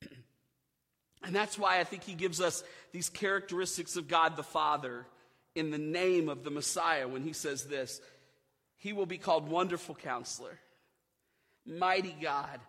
and 1.24 1.36
that's 1.36 1.58
why 1.58 1.80
I 1.80 1.84
think 1.84 2.04
he 2.04 2.14
gives 2.14 2.40
us 2.40 2.64
these 2.92 3.10
characteristics 3.10 3.96
of 3.96 4.08
God 4.08 4.36
the 4.36 4.44
Father 4.44 5.08
in 5.56 5.72
the 5.72 5.78
name 5.78 6.30
of 6.30 6.44
the 6.44 6.52
Messiah 6.52 7.08
when 7.08 7.24
he 7.24 7.34
says 7.34 7.66
this 7.66 8.02
He 8.78 8.94
will 8.94 9.06
be 9.06 9.18
called 9.18 9.50
Wonderful 9.50 9.96
Counselor, 9.96 10.60
Mighty 11.66 12.16
God 12.22 12.60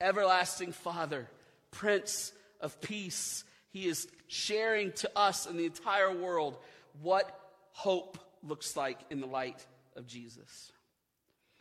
everlasting 0.00 0.72
Father, 0.72 1.28
Prince 1.70 2.32
of 2.60 2.80
Peace. 2.80 3.44
He 3.70 3.86
is 3.86 4.06
sharing 4.28 4.92
to 4.92 5.10
us 5.16 5.46
and 5.46 5.58
the 5.58 5.64
entire 5.64 6.12
world 6.14 6.56
what 7.02 7.28
hope 7.72 8.18
looks 8.42 8.76
like 8.76 8.98
in 9.10 9.20
the 9.20 9.26
light 9.26 9.64
of 9.96 10.06
Jesus. 10.06 10.70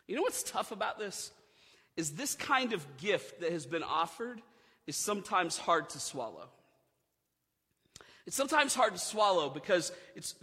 You 0.08 0.16
know 0.16 0.22
what's 0.22 0.44
tough 0.44 0.72
about 0.72 1.00
this? 1.00 1.32
Is 1.96 2.12
this 2.12 2.36
kind 2.36 2.74
of 2.74 2.98
gift 2.98 3.42
that 3.42 3.52
has 3.52 3.66
been 3.66 3.84
offered 3.84 4.42
is 4.86 4.98
sometimes 4.98 5.58
hard 5.58 5.90
to 5.92 6.00
swallow. 6.00 6.50
It's 8.26 8.38
sometimes 8.38 8.74
hard 8.74 8.94
to 8.94 9.00
swallow 9.00 9.50
because 9.50 9.92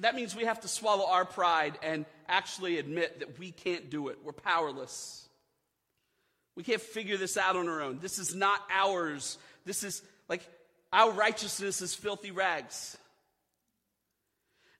that 0.00 0.14
means 0.14 0.36
we 0.36 0.44
have 0.44 0.60
to 0.60 0.68
swallow 0.68 1.06
our 1.10 1.24
pride 1.24 1.78
and 1.82 2.04
actually 2.28 2.78
admit 2.78 3.20
that 3.20 3.38
we 3.38 3.52
can't 3.52 3.88
do 3.88 4.08
it. 4.08 4.18
We're 4.22 4.32
powerless. 4.32 5.28
We 6.56 6.62
can't 6.62 6.80
figure 6.80 7.16
this 7.16 7.36
out 7.38 7.56
on 7.56 7.68
our 7.68 7.80
own. 7.80 7.98
This 8.00 8.18
is 8.18 8.34
not 8.34 8.60
ours. 8.70 9.38
This 9.64 9.82
is 9.82 10.02
like 10.28 10.46
our 10.92 11.10
righteousness 11.10 11.80
is 11.80 11.94
filthy 11.94 12.32
rags. 12.32 12.98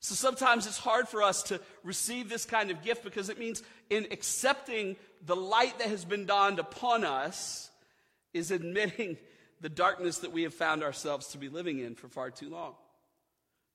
So 0.00 0.14
sometimes 0.14 0.66
it's 0.66 0.78
hard 0.78 1.08
for 1.08 1.22
us 1.22 1.42
to 1.44 1.60
receive 1.84 2.28
this 2.28 2.44
kind 2.44 2.70
of 2.70 2.82
gift 2.82 3.04
because 3.04 3.28
it 3.28 3.38
means 3.38 3.62
in 3.88 4.08
accepting 4.10 4.96
the 5.24 5.36
light 5.36 5.78
that 5.78 5.88
has 5.88 6.04
been 6.04 6.26
dawned 6.26 6.58
upon 6.58 7.04
us 7.04 7.70
is 8.32 8.50
admitting 8.50 9.18
the 9.60 9.68
darkness 9.68 10.18
that 10.18 10.32
we 10.32 10.42
have 10.42 10.54
found 10.54 10.82
ourselves 10.82 11.28
to 11.28 11.38
be 11.38 11.48
living 11.48 11.78
in 11.78 11.94
for 11.94 12.08
far 12.08 12.30
too 12.30 12.48
long. 12.48 12.74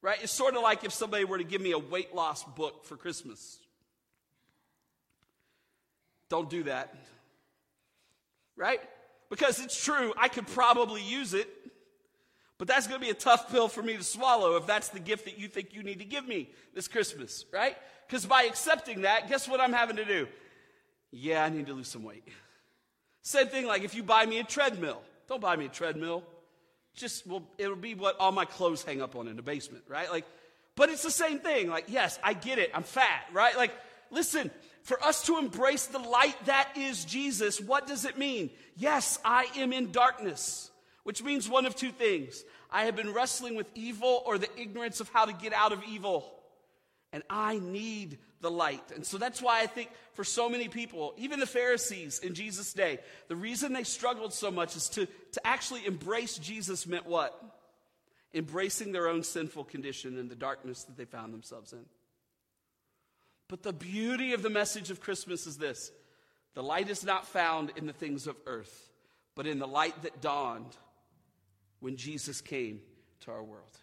Right? 0.06 0.20
It's 0.22 0.32
sort 0.32 0.56
of 0.56 0.62
like 0.62 0.84
if 0.84 0.94
somebody 0.94 1.26
were 1.26 1.40
to 1.40 1.44
give 1.44 1.62
me 1.62 1.72
a 1.72 1.80
weight 1.80 2.14
loss 2.14 2.44
book 2.44 2.86
for 2.86 2.96
Christmas. 2.96 3.58
Don't 6.30 6.50
do 6.50 6.64
that 6.64 6.94
right? 8.56 8.80
Because 9.30 9.60
it's 9.60 9.82
true, 9.82 10.14
I 10.18 10.28
could 10.28 10.48
probably 10.48 11.02
use 11.02 11.34
it, 11.34 11.50
but 12.58 12.68
that's 12.68 12.88
going 12.88 13.00
to 13.00 13.06
be 13.06 13.12
a 13.12 13.16
tough 13.16 13.52
pill 13.52 13.68
for 13.68 13.82
me 13.82 13.98
to 13.98 14.04
swallow 14.04 14.56
if 14.56 14.66
that's 14.66 14.90
the 14.90 15.00
gift 15.00 15.26
that 15.26 15.38
you 15.38 15.48
think 15.48 15.74
you 15.74 15.84
need 15.84 16.00
to 16.00 16.06
give 16.06 16.28
me 16.28 16.50
this 16.74 16.88
Christmas, 16.88 17.46
right? 17.52 17.76
Because 18.08 18.26
by 18.26 18.44
accepting 18.44 19.02
that, 19.02 19.28
guess 19.28 19.48
what 19.48 19.60
I'm 19.60 19.74
having 19.74 19.98
to 19.98 20.06
do? 20.06 20.28
Yeah, 21.12 21.44
I 21.44 21.50
need 21.50 21.68
to 21.68 21.74
lose 21.74 21.88
some 21.88 22.04
weight. 22.04 22.28
Same 23.22 23.48
thing 23.48 23.66
like 23.66 23.84
if 23.84 23.96
you 23.96 24.04
buy 24.04 24.26
me 24.26 24.40
a 24.40 24.44
treadmill. 24.44 25.02
Don't 25.28 25.42
buy 25.42 25.56
me 25.56 25.66
a 25.66 25.70
treadmill. 25.70 26.24
Just, 26.96 27.28
well, 27.28 27.44
it'll 27.58 27.76
be 27.76 27.94
what 27.94 28.18
all 28.20 28.32
my 28.32 28.46
clothes 28.46 28.84
hang 28.84 29.02
up 29.02 29.16
on 29.16 29.28
in 29.28 29.36
the 29.36 29.42
basement, 29.42 29.84
right? 29.88 30.10
Like, 30.10 30.26
but 30.76 30.90
it's 30.90 31.04
the 31.04 31.12
same 31.12 31.40
thing. 31.40 31.70
Like, 31.70 31.86
yes, 31.88 32.20
I 32.24 32.34
get 32.34 32.60
it. 32.60 32.72
I'm 32.74 32.84
fat, 32.84 33.26
right? 33.34 33.56
Like, 33.56 33.72
listen, 34.12 34.52
for 34.84 35.02
us 35.04 35.26
to 35.26 35.38
embrace 35.38 35.88
the 35.88 36.00
light 36.00 36.38
that 36.46 36.70
is 36.76 37.06
Jesus, 37.06 37.60
what 37.60 37.88
does 37.88 38.06
it 38.06 38.18
mean? 38.18 38.50
Yes, 38.78 39.20
I 39.26 39.48
am 39.56 39.74
in 39.74 39.92
darkness, 39.92 40.70
which 41.04 41.24
means 41.24 41.50
one 41.50 41.66
of 41.66 41.76
two 41.76 41.92
things. 41.92 42.44
I 42.72 42.86
have 42.86 42.96
been 42.96 43.14
wrestling 43.14 43.56
with 43.56 43.70
evil 43.74 44.22
or 44.26 44.38
the 44.38 44.50
ignorance 44.60 45.00
of 45.00 45.10
how 45.10 45.26
to 45.26 45.34
get 45.34 45.54
out 45.54 45.72
of 45.72 45.82
evil. 45.90 46.32
And 47.14 47.24
I 47.30 47.60
need 47.60 48.20
the 48.46 48.52
light. 48.52 48.92
And 48.94 49.04
so 49.04 49.18
that's 49.18 49.42
why 49.42 49.62
I 49.62 49.66
think 49.66 49.90
for 50.14 50.24
so 50.24 50.48
many 50.48 50.68
people, 50.68 51.16
even 51.18 51.40
the 51.40 51.48
Pharisees 51.48 52.20
in 52.20 52.36
Jesus' 52.36 52.74
day, 52.74 53.00
the 53.28 53.36
reason 53.36 53.74
they 53.74 53.84
struggled 53.84 54.34
so 54.36 54.52
much 54.52 54.76
is 54.76 54.88
to, 54.90 55.08
to 55.32 55.48
actually 55.48 55.84
embrace 55.88 56.38
Jesus 56.38 56.86
meant 56.86 57.08
what? 57.08 57.44
Embracing 58.36 58.92
their 58.92 59.08
own 59.08 59.24
sinful 59.24 59.64
condition 59.64 60.20
and 60.20 60.30
the 60.30 60.36
darkness 60.36 60.84
that 60.84 60.96
they 60.96 61.06
found 61.06 61.34
themselves 61.34 61.74
in. 61.74 61.86
But 63.48 63.64
the 63.64 63.74
beauty 63.74 64.34
of 64.34 64.44
the 64.44 64.52
message 64.52 64.92
of 64.92 65.02
Christmas 65.02 65.48
is 65.48 65.58
this 65.58 65.92
the 66.54 66.62
light 66.62 66.88
is 66.88 67.04
not 67.04 67.26
found 67.26 67.72
in 67.76 67.88
the 67.88 67.94
things 67.94 68.28
of 68.28 68.36
earth, 68.46 68.92
but 69.34 69.48
in 69.48 69.58
the 69.58 69.68
light 69.68 70.04
that 70.04 70.22
dawned 70.22 70.78
when 71.80 71.98
Jesus 71.98 72.42
came 72.42 72.82
to 73.22 73.32
our 73.32 73.44
world. 73.44 73.80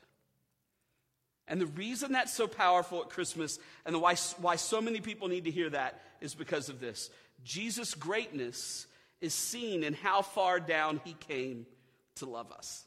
And 1.49 1.61
the 1.61 1.67
reason 1.67 2.13
that's 2.13 2.33
so 2.33 2.47
powerful 2.47 3.01
at 3.03 3.11
Christmas 3.11 3.59
and 3.85 4.01
why, 4.01 4.15
why 4.39 4.57
so 4.57 4.81
many 4.81 5.01
people 5.01 5.29
need 5.29 5.45
to 5.45 5.51
hear 5.51 5.71
that 5.71 6.01
is 6.21 6.35
because 6.35 6.69
of 6.69 6.81
this. 6.81 7.11
Jesus' 7.45 7.95
greatness 7.95 8.87
is 9.21 9.35
seen 9.35 9.83
in 9.83 9.95
how 9.95 10.23
far 10.23 10.61
down 10.61 11.01
he 11.05 11.15
came 11.15 11.67
to 12.17 12.27
love 12.27 12.53
us. 12.53 12.85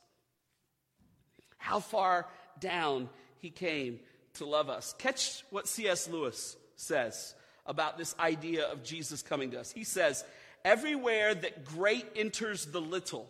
How 1.57 1.79
far 1.79 2.27
down 2.59 3.09
he 3.39 3.49
came 3.49 3.99
to 4.35 4.45
love 4.45 4.69
us. 4.69 4.93
Catch 4.97 5.43
what 5.49 5.67
C.S. 5.67 6.07
Lewis 6.07 6.55
says 6.75 7.35
about 7.65 7.97
this 7.97 8.15
idea 8.19 8.65
of 8.65 8.83
Jesus 8.83 9.21
coming 9.21 9.51
to 9.51 9.59
us. 9.59 9.71
He 9.71 9.83
says, 9.83 10.23
Everywhere 10.63 11.35
that 11.35 11.65
great 11.65 12.05
enters 12.15 12.65
the 12.65 12.81
little, 12.81 13.29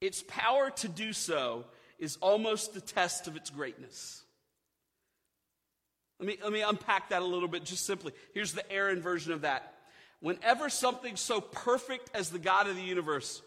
its 0.00 0.24
power 0.26 0.70
to 0.70 0.88
do 0.88 1.12
so 1.12 1.64
is 1.98 2.16
almost 2.20 2.74
the 2.74 2.80
test 2.80 3.26
of 3.26 3.36
its 3.36 3.50
greatness. 3.50 4.22
Let 6.18 6.28
me, 6.28 6.38
let 6.42 6.52
me 6.52 6.62
unpack 6.62 7.10
that 7.10 7.22
a 7.22 7.24
little 7.24 7.48
bit 7.48 7.64
just 7.64 7.86
simply. 7.86 8.12
Here's 8.32 8.52
the 8.52 8.70
Aaron 8.70 9.00
version 9.00 9.32
of 9.32 9.42
that. 9.42 9.74
Whenever 10.20 10.70
something 10.70 11.16
so 11.16 11.40
perfect 11.40 12.10
as 12.14 12.30
the 12.30 12.38
God 12.38 12.68
of 12.68 12.76
the 12.76 12.82
universe 12.82 13.42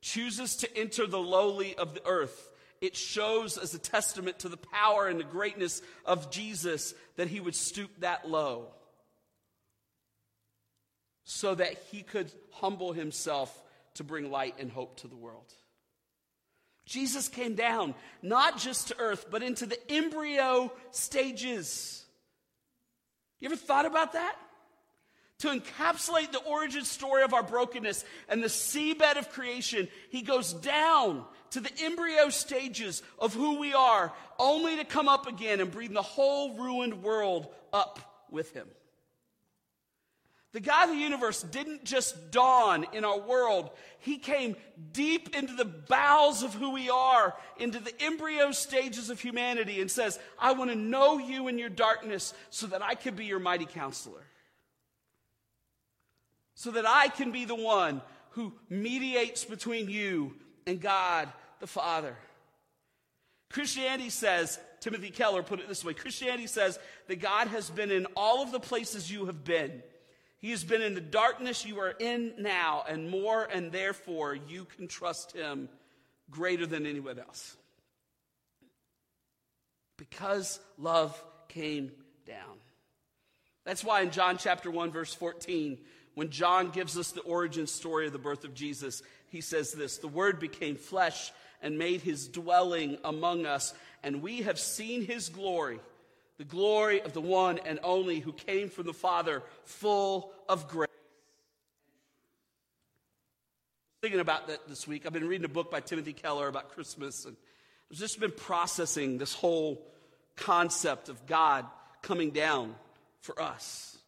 chooses 0.00 0.56
to 0.56 0.76
enter 0.76 1.06
the 1.06 1.18
lowly 1.18 1.74
of 1.76 1.94
the 1.94 2.06
earth, 2.06 2.50
it 2.80 2.96
shows 2.96 3.58
as 3.58 3.74
a 3.74 3.78
testament 3.78 4.38
to 4.40 4.48
the 4.48 4.56
power 4.56 5.08
and 5.08 5.18
the 5.18 5.24
greatness 5.24 5.82
of 6.04 6.30
Jesus 6.30 6.94
that 7.16 7.28
he 7.28 7.40
would 7.40 7.54
stoop 7.54 7.90
that 8.00 8.28
low 8.28 8.68
so 11.24 11.54
that 11.54 11.74
he 11.90 12.02
could 12.02 12.30
humble 12.50 12.92
himself 12.92 13.62
to 13.94 14.04
bring 14.04 14.30
light 14.30 14.54
and 14.58 14.70
hope 14.70 14.96
to 14.96 15.08
the 15.08 15.16
world. 15.16 15.52
Jesus 16.86 17.28
came 17.28 17.54
down 17.54 17.94
not 18.22 18.58
just 18.58 18.88
to 18.88 18.98
earth, 18.98 19.26
but 19.30 19.42
into 19.42 19.66
the 19.66 19.78
embryo 19.90 20.72
stages. 20.90 22.04
You 23.38 23.46
ever 23.46 23.56
thought 23.56 23.86
about 23.86 24.14
that? 24.14 24.36
to 25.40 25.48
encapsulate 25.48 26.32
the 26.32 26.42
origin 26.42 26.84
story 26.84 27.22
of 27.22 27.32
our 27.32 27.42
brokenness 27.42 28.04
and 28.28 28.42
the 28.42 28.48
seabed 28.48 29.16
of 29.16 29.30
creation, 29.30 29.88
he 30.10 30.22
goes 30.22 30.52
down 30.52 31.24
to 31.50 31.60
the 31.60 31.70
embryo 31.80 32.28
stages 32.28 33.02
of 33.18 33.34
who 33.34 33.58
we 33.58 33.72
are, 33.72 34.12
only 34.38 34.76
to 34.76 34.84
come 34.84 35.08
up 35.08 35.26
again 35.26 35.60
and 35.60 35.70
bring 35.70 35.92
the 35.92 36.02
whole 36.02 36.58
ruined 36.58 37.02
world 37.02 37.48
up 37.72 38.26
with 38.30 38.52
him. 38.52 38.66
The 40.52 40.60
God 40.60 40.88
of 40.88 40.96
the 40.96 41.00
universe 41.00 41.42
didn't 41.42 41.84
just 41.84 42.32
dawn 42.32 42.84
in 42.92 43.04
our 43.04 43.20
world. 43.20 43.70
He 44.00 44.18
came 44.18 44.56
deep 44.92 45.36
into 45.36 45.54
the 45.54 45.64
bowels 45.64 46.42
of 46.42 46.54
who 46.54 46.72
we 46.72 46.90
are, 46.90 47.36
into 47.58 47.78
the 47.78 47.94
embryo 48.02 48.50
stages 48.50 49.10
of 49.10 49.20
humanity, 49.20 49.80
and 49.80 49.90
says, 49.90 50.18
I 50.38 50.52
want 50.52 50.70
to 50.70 50.76
know 50.76 51.18
you 51.18 51.46
in 51.46 51.58
your 51.58 51.68
darkness 51.68 52.34
so 52.50 52.66
that 52.68 52.82
I 52.82 52.96
can 52.96 53.14
be 53.14 53.26
your 53.26 53.38
mighty 53.38 53.66
counselor 53.66 54.24
so 56.60 56.70
that 56.72 56.86
I 56.86 57.08
can 57.08 57.32
be 57.32 57.46
the 57.46 57.54
one 57.54 58.02
who 58.32 58.52
mediates 58.68 59.46
between 59.46 59.88
you 59.88 60.34
and 60.66 60.78
God 60.78 61.26
the 61.58 61.66
Father. 61.66 62.14
Christianity 63.48 64.10
says, 64.10 64.60
Timothy 64.80 65.08
Keller 65.08 65.42
put 65.42 65.60
it 65.60 65.68
this 65.68 65.82
way 65.82 65.94
Christianity 65.94 66.46
says 66.46 66.78
that 67.08 67.16
God 67.16 67.48
has 67.48 67.70
been 67.70 67.90
in 67.90 68.04
all 68.14 68.42
of 68.42 68.52
the 68.52 68.60
places 68.60 69.10
you 69.10 69.24
have 69.24 69.42
been. 69.42 69.82
He 70.40 70.50
has 70.50 70.64
been 70.64 70.82
in 70.82 70.94
the 70.94 71.00
darkness 71.00 71.66
you 71.66 71.80
are 71.80 71.94
in 71.98 72.32
now, 72.38 72.84
and 72.88 73.10
more, 73.10 73.44
and 73.44 73.70
therefore 73.70 74.34
you 74.34 74.64
can 74.64 74.88
trust 74.88 75.32
Him 75.32 75.68
greater 76.30 76.66
than 76.66 76.86
anyone 76.86 77.18
else. 77.18 77.56
Because 79.98 80.58
love 80.78 81.22
came 81.48 81.92
down. 82.26 82.58
That's 83.64 83.84
why 83.84 84.00
in 84.00 84.10
John 84.10 84.38
chapter 84.38 84.70
1, 84.70 84.90
verse 84.90 85.12
14, 85.12 85.78
when 86.14 86.30
John 86.30 86.70
gives 86.70 86.96
us 86.96 87.12
the 87.12 87.20
origin 87.20 87.66
story 87.66 88.06
of 88.06 88.12
the 88.12 88.18
birth 88.18 88.44
of 88.44 88.54
Jesus, 88.54 89.02
he 89.28 89.40
says 89.40 89.72
this 89.72 89.98
The 89.98 90.08
Word 90.08 90.40
became 90.40 90.76
flesh 90.76 91.32
and 91.62 91.78
made 91.78 92.00
his 92.00 92.28
dwelling 92.28 92.96
among 93.04 93.44
us, 93.44 93.74
and 94.02 94.22
we 94.22 94.42
have 94.42 94.58
seen 94.58 95.04
his 95.04 95.28
glory, 95.28 95.78
the 96.40 96.46
glory 96.46 97.02
of 97.02 97.12
the 97.12 97.20
one 97.20 97.58
and 97.66 97.78
only 97.82 98.18
who 98.18 98.32
came 98.32 98.70
from 98.70 98.86
the 98.86 98.94
Father, 98.94 99.42
full 99.64 100.32
of 100.48 100.68
grace. 100.68 100.88
thinking 104.00 104.20
about 104.20 104.46
that 104.48 104.66
this 104.66 104.88
week. 104.88 105.04
I've 105.04 105.12
been 105.12 105.28
reading 105.28 105.44
a 105.44 105.48
book 105.50 105.70
by 105.70 105.80
Timothy 105.80 106.14
Keller 106.14 106.48
about 106.48 106.70
Christmas, 106.70 107.26
and 107.26 107.36
I've 107.90 107.98
just 107.98 108.18
been 108.18 108.30
processing 108.30 109.18
this 109.18 109.34
whole 109.34 109.86
concept 110.36 111.10
of 111.10 111.26
God 111.26 111.66
coming 112.00 112.30
down 112.30 112.74
for 113.20 113.38
us 113.38 113.98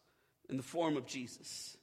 in 0.49 0.57
the 0.57 0.63
form 0.63 0.97
of 0.97 1.05
Jesus. 1.05 1.77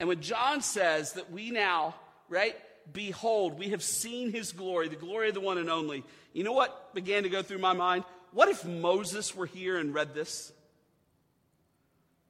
And 0.00 0.08
when 0.08 0.22
John 0.22 0.62
says 0.62 1.12
that 1.12 1.30
we 1.30 1.50
now, 1.50 1.94
right, 2.30 2.56
behold, 2.90 3.58
we 3.58 3.68
have 3.68 3.82
seen 3.82 4.32
his 4.32 4.52
glory, 4.52 4.88
the 4.88 4.96
glory 4.96 5.28
of 5.28 5.34
the 5.34 5.40
one 5.40 5.58
and 5.58 5.68
only, 5.68 6.04
you 6.32 6.42
know 6.42 6.54
what 6.54 6.94
began 6.94 7.24
to 7.24 7.28
go 7.28 7.42
through 7.42 7.58
my 7.58 7.74
mind? 7.74 8.04
What 8.36 8.50
if 8.50 8.66
Moses 8.66 9.34
were 9.34 9.46
here 9.46 9.78
and 9.78 9.94
read 9.94 10.12
this? 10.12 10.52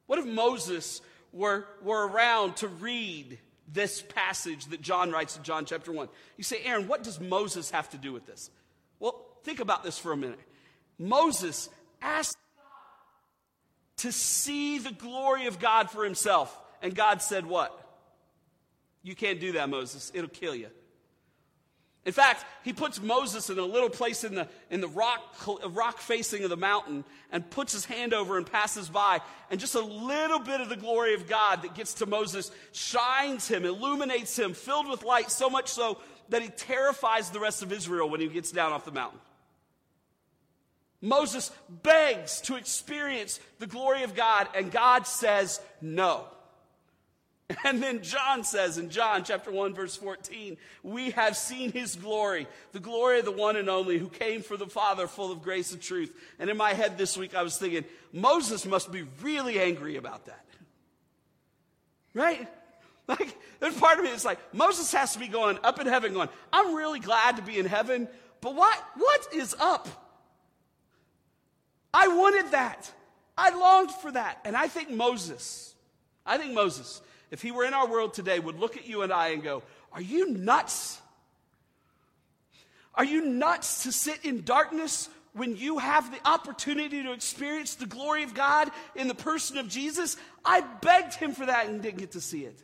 What 0.05 0.19
if 0.19 0.25
Moses 0.25 1.01
were, 1.33 1.67
were 1.83 2.07
around 2.07 2.55
to 2.57 2.69
read 2.69 3.37
this 3.67 4.03
passage 4.03 4.67
that 4.67 4.81
John 4.81 5.11
writes 5.11 5.35
in 5.35 5.43
John 5.43 5.65
chapter 5.65 5.91
1? 5.91 6.07
You 6.37 6.45
say, 6.45 6.61
Aaron, 6.63 6.87
what 6.87 7.03
does 7.03 7.19
Moses 7.19 7.71
have 7.71 7.89
to 7.89 7.97
do 7.97 8.13
with 8.13 8.25
this? 8.25 8.49
Well, 9.01 9.21
think 9.43 9.59
about 9.59 9.83
this 9.83 9.99
for 9.99 10.13
a 10.13 10.15
minute. 10.15 10.39
Moses 10.97 11.67
asked 12.01 12.37
God 12.55 14.03
to 14.03 14.13
see 14.13 14.79
the 14.79 14.93
glory 14.93 15.47
of 15.47 15.59
God 15.59 15.91
for 15.91 16.05
himself. 16.05 16.57
And 16.81 16.95
God 16.95 17.21
said, 17.21 17.45
What? 17.45 17.77
You 19.03 19.13
can't 19.13 19.41
do 19.41 19.51
that, 19.51 19.67
Moses. 19.67 20.09
It'll 20.15 20.29
kill 20.29 20.55
you. 20.55 20.69
In 22.07 22.13
fact, 22.13 22.45
he 22.63 22.71
puts 22.71 23.01
Moses 23.01 23.49
in 23.49 23.59
a 23.59 23.65
little 23.65 23.89
place 23.89 24.23
in 24.23 24.33
the, 24.33 24.47
in 24.71 24.79
the 24.79 24.87
rock, 24.87 25.35
rock 25.67 25.99
facing 25.99 26.41
of 26.45 26.49
the 26.49 26.55
mountain 26.55 27.03
and 27.33 27.47
puts 27.49 27.73
his 27.73 27.83
hand 27.83 28.13
over 28.13 28.37
and 28.37 28.49
passes 28.49 28.87
by. 28.87 29.19
And 29.51 29.59
just 29.59 29.75
a 29.75 29.81
little 29.81 30.39
bit 30.39 30.61
of 30.61 30.69
the 30.69 30.77
glory 30.77 31.15
of 31.15 31.27
God 31.27 31.63
that 31.63 31.75
gets 31.75 31.95
to 31.95 32.05
Moses 32.05 32.49
shines 32.71 33.49
him, 33.49 33.65
illuminates 33.65 34.39
him, 34.39 34.53
filled 34.53 34.87
with 34.87 35.03
light, 35.03 35.29
so 35.29 35.49
much 35.49 35.67
so 35.67 35.99
that 36.29 36.41
he 36.41 36.47
terrifies 36.47 37.29
the 37.29 37.41
rest 37.41 37.61
of 37.61 37.73
Israel 37.73 38.09
when 38.09 38.21
he 38.21 38.27
gets 38.29 38.53
down 38.53 38.71
off 38.71 38.85
the 38.85 38.91
mountain. 38.93 39.19
Moses 41.01 41.51
begs 41.83 42.39
to 42.41 42.55
experience 42.55 43.41
the 43.59 43.67
glory 43.67 44.03
of 44.03 44.15
God, 44.15 44.47
and 44.55 44.71
God 44.71 45.05
says 45.05 45.59
no. 45.81 46.23
And 47.63 47.81
then 47.81 48.01
John 48.01 48.43
says 48.43 48.77
in 48.77 48.89
John 48.89 49.23
chapter 49.23 49.51
1 49.51 49.73
verse 49.73 49.95
14, 49.95 50.57
we 50.83 51.11
have 51.11 51.37
seen 51.37 51.71
his 51.71 51.95
glory, 51.95 52.47
the 52.73 52.79
glory 52.79 53.19
of 53.19 53.25
the 53.25 53.31
one 53.31 53.55
and 53.55 53.69
only 53.69 53.97
who 53.97 54.09
came 54.09 54.41
for 54.41 54.57
the 54.57 54.67
Father 54.67 55.07
full 55.07 55.31
of 55.31 55.41
grace 55.41 55.71
and 55.71 55.81
truth. 55.81 56.13
And 56.39 56.49
in 56.49 56.57
my 56.57 56.73
head 56.73 56.97
this 56.97 57.17
week 57.17 57.35
I 57.35 57.43
was 57.43 57.57
thinking, 57.57 57.85
Moses 58.11 58.65
must 58.65 58.91
be 58.91 59.03
really 59.21 59.59
angry 59.59 59.95
about 59.95 60.25
that. 60.25 60.45
Right? 62.13 62.47
Like, 63.07 63.37
there's 63.61 63.79
part 63.79 63.99
of 63.99 64.03
me 64.03 64.11
that's 64.11 64.25
like, 64.25 64.53
Moses 64.53 64.91
has 64.91 65.13
to 65.13 65.19
be 65.19 65.29
going 65.29 65.57
up 65.63 65.79
in 65.79 65.87
heaven 65.87 66.13
going, 66.13 66.27
I'm 66.51 66.75
really 66.75 66.99
glad 66.99 67.37
to 67.37 67.41
be 67.41 67.57
in 67.57 67.65
heaven, 67.65 68.09
but 68.41 68.53
what, 68.53 68.83
what 68.95 69.27
is 69.33 69.55
up? 69.57 69.87
I 71.93 72.09
wanted 72.09 72.51
that. 72.51 72.91
I 73.37 73.51
longed 73.57 73.91
for 73.91 74.11
that. 74.11 74.41
And 74.43 74.57
I 74.57 74.67
think 74.67 74.89
Moses, 74.89 75.73
I 76.25 76.37
think 76.37 76.53
Moses, 76.53 77.01
if 77.31 77.41
he 77.41 77.51
were 77.51 77.65
in 77.65 77.73
our 77.73 77.87
world 77.87 78.13
today, 78.13 78.39
would 78.39 78.59
look 78.59 78.77
at 78.77 78.87
you 78.87 79.01
and 79.01 79.11
I 79.11 79.29
and 79.29 79.43
go, 79.43 79.63
Are 79.91 80.01
you 80.01 80.31
nuts? 80.31 81.01
Are 82.95 83.05
you 83.05 83.25
nuts 83.25 83.83
to 83.83 83.91
sit 83.91 84.25
in 84.25 84.43
darkness 84.43 85.07
when 85.33 85.55
you 85.55 85.77
have 85.77 86.11
the 86.11 86.27
opportunity 86.27 87.03
to 87.03 87.11
experience 87.11 87.75
the 87.75 87.85
glory 87.85 88.23
of 88.23 88.33
God 88.33 88.71
in 88.95 89.07
the 89.07 89.15
person 89.15 89.57
of 89.57 89.67
Jesus? 89.67 90.17
I 90.43 90.61
begged 90.61 91.13
him 91.13 91.33
for 91.33 91.45
that 91.45 91.67
and 91.67 91.81
didn't 91.81 91.99
get 91.99 92.13
to 92.13 92.21
see 92.21 92.43
it. 92.43 92.59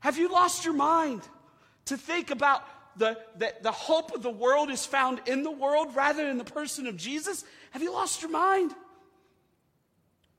Have 0.00 0.18
you 0.18 0.32
lost 0.32 0.64
your 0.64 0.74
mind 0.74 1.22
to 1.86 1.96
think 1.96 2.30
about 2.30 2.64
the, 2.98 3.18
the, 3.36 3.54
the 3.62 3.72
hope 3.72 4.12
of 4.14 4.22
the 4.22 4.30
world 4.30 4.70
is 4.70 4.84
found 4.84 5.20
in 5.26 5.42
the 5.42 5.50
world 5.50 5.94
rather 5.94 6.26
than 6.26 6.38
the 6.38 6.44
person 6.44 6.86
of 6.86 6.96
Jesus? 6.96 7.44
Have 7.70 7.82
you 7.82 7.92
lost 7.92 8.20
your 8.20 8.30
mind? 8.30 8.74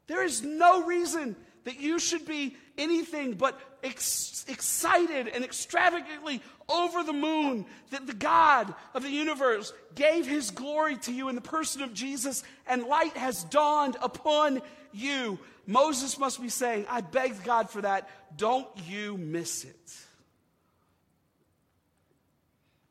There 0.08 0.24
is 0.24 0.44
no 0.44 0.86
reason 0.86 1.36
that 1.66 1.80
you 1.80 2.00
should 2.00 2.26
be 2.26 2.56
anything 2.78 3.34
but 3.34 3.60
ex- 3.84 4.46
excited 4.48 5.28
and 5.28 5.44
extravagantly 5.44 6.42
over 6.70 7.04
the 7.04 7.14
moon 7.14 7.66
that 7.90 8.08
the 8.08 8.14
God 8.14 8.74
of 8.94 9.04
the 9.04 9.10
universe 9.10 9.74
gave 9.94 10.26
his 10.26 10.52
glory 10.52 10.96
to 10.98 11.12
you 11.12 11.28
in 11.28 11.36
the 11.36 11.42
person 11.42 11.82
of 11.82 11.94
Jesus 11.94 12.44
and 12.68 12.84
light 12.84 13.18
has 13.18 13.44
dawned 13.46 13.98
upon 14.02 14.62
you. 14.94 15.38
Moses 15.68 16.18
must 16.18 16.42
be 16.42 16.50
saying, 16.50 16.86
I 16.90 17.02
begged 17.02 17.44
God 17.44 17.70
for 17.70 17.82
that. 17.82 18.10
Don't 18.38 18.68
you 18.88 19.18
miss 19.18 19.64
it. 19.64 19.96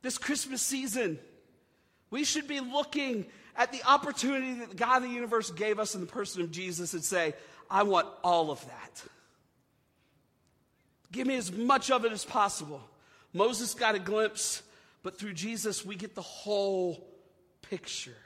This 0.02 0.18
Christmas 0.18 0.60
season, 0.60 1.18
we 2.10 2.24
should 2.24 2.46
be 2.46 2.60
looking 2.60 3.26
at 3.56 3.72
the 3.72 3.82
opportunity 3.84 4.54
that 4.54 4.70
the 4.70 4.76
God 4.76 4.98
of 4.98 5.02
the 5.04 5.14
universe 5.14 5.50
gave 5.50 5.78
us 5.78 5.94
in 5.94 6.00
the 6.00 6.06
person 6.06 6.42
of 6.42 6.50
Jesus 6.50 6.92
and 6.92 7.04
say, 7.04 7.34
I 7.70 7.82
want 7.82 8.08
all 8.22 8.50
of 8.50 8.64
that. 8.66 9.02
Give 11.12 11.26
me 11.26 11.36
as 11.36 11.52
much 11.52 11.90
of 11.90 12.04
it 12.04 12.12
as 12.12 12.24
possible. 12.24 12.82
Moses 13.32 13.74
got 13.74 13.94
a 13.94 13.98
glimpse, 13.98 14.62
but 15.02 15.18
through 15.18 15.34
Jesus, 15.34 15.84
we 15.84 15.96
get 15.96 16.14
the 16.14 16.22
whole 16.22 17.06
picture. 17.62 18.16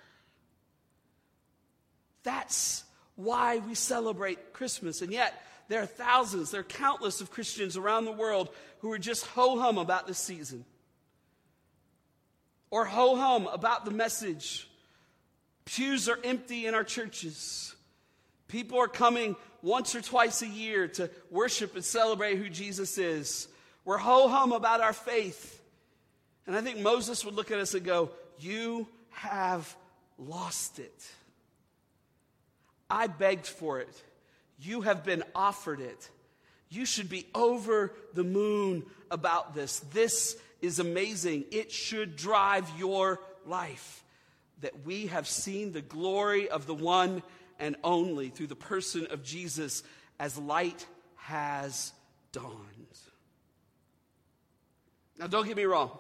That's 2.23 2.85
why 3.17 3.59
we 3.59 3.75
celebrate 3.75 4.53
Christmas. 4.53 5.03
And 5.03 5.13
yet, 5.13 5.35
there 5.69 5.83
are 5.83 5.87
thousands, 5.87 6.51
there 6.51 6.61
are 6.61 6.65
countless 6.65 7.21
of 7.21 7.31
Christians 7.31 7.77
around 7.77 8.05
the 8.05 8.13
world 8.13 8.49
who 8.81 8.91
are 8.93 8.99
just 8.99 9.27
ho 9.27 9.59
hum 9.61 9.77
about 9.77 10.07
this 10.07 10.19
season. 10.19 10.65
Or 12.71 12.85
ho 12.85 13.17
hum 13.17 13.47
about 13.47 13.85
the 13.85 13.91
message. 13.91 14.69
Pews 15.65 16.09
are 16.09 16.19
empty 16.25 16.67
in 16.67 16.75
our 16.75 16.85
churches. 16.85 17.75
People 18.49 18.79
are 18.79 18.89
coming 18.89 19.37
once 19.63 19.95
or 19.95 20.01
twice 20.01 20.43
a 20.43 20.49
year 20.49 20.89
to 20.89 21.11
worship 21.31 21.75
and 21.75 21.85
celebrate 21.85 22.39
who 22.39 22.49
Jesus 22.49 22.99
is. 22.99 23.49
We're 23.85 23.99
ho 23.99 24.29
hum 24.29 24.53
about 24.53 24.81
our 24.81 24.93
faith. 24.93 25.63
And 26.47 26.57
I 26.57 26.63
think 26.63 26.79
Moses 26.79 27.25
would 27.25 27.35
look 27.35 27.51
at 27.51 27.59
us 27.59 27.75
and 27.75 27.85
go, 27.85 28.11
You 28.39 28.89
have 29.11 29.77
lost 30.19 30.79
it. 30.79 31.07
I 32.91 33.07
begged 33.07 33.47
for 33.47 33.81
it. 33.81 34.03
You 34.61 34.81
have 34.81 35.05
been 35.05 35.23
offered 35.35 35.81
it. 35.81 36.11
You 36.71 36.85
should 36.85 37.09
be 37.09 37.27
over 37.35 37.95
the 38.15 38.25
moon 38.25 38.85
about 39.11 39.55
this. 39.55 39.81
This 39.93 40.37
is 40.61 40.79
amazing. 40.79 41.45
It 41.51 41.71
should 41.71 42.17
drive 42.17 42.69
your 42.79 43.21
life 43.47 44.03
that 44.61 44.85
we 44.85 45.07
have 45.07 45.29
seen 45.29 45.73
the 45.73 45.81
glory 45.81 46.49
of 46.49 46.67
the 46.67 46.75
one 46.75 47.23
and 47.59 47.77
only 47.83 48.29
through 48.29 48.47
the 48.49 48.57
person 48.57 49.07
of 49.11 49.23
Jesus 49.23 49.83
as 50.19 50.39
light 50.39 50.87
has 51.17 51.93
dawned. 52.33 52.79
Now, 55.19 55.27
don't 55.27 55.47
get 55.47 55.57
me 55.57 55.65
wrong. 55.65 55.91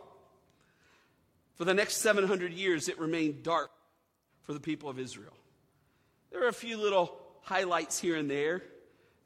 For 1.56 1.64
the 1.64 1.74
next 1.74 1.96
700 1.96 2.52
years, 2.52 2.88
it 2.88 2.98
remained 3.00 3.42
dark 3.42 3.70
for 4.42 4.52
the 4.52 4.60
people 4.60 4.88
of 4.88 4.98
Israel. 4.98 5.32
There 6.30 6.44
are 6.44 6.48
a 6.48 6.52
few 6.52 6.76
little 6.76 7.18
highlights 7.42 7.98
here 7.98 8.16
and 8.16 8.30
there. 8.30 8.62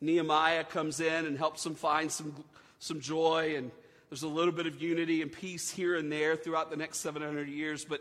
Nehemiah 0.01 0.65
comes 0.65 1.01
in 1.01 1.27
and 1.27 1.37
helps 1.37 1.63
them 1.63 1.75
find 1.75 2.11
some, 2.11 2.35
some 2.79 3.01
joy, 3.01 3.55
and 3.57 3.71
there's 4.09 4.23
a 4.23 4.29
little 4.29 4.53
bit 4.53 4.67
of 4.67 4.81
unity 4.81 5.21
and 5.21 5.31
peace 5.31 5.71
here 5.71 5.95
and 5.95 6.11
there 6.11 6.37
throughout 6.37 6.71
the 6.71 6.77
next 6.77 6.99
700 6.99 7.49
years. 7.49 7.85
But 7.85 8.01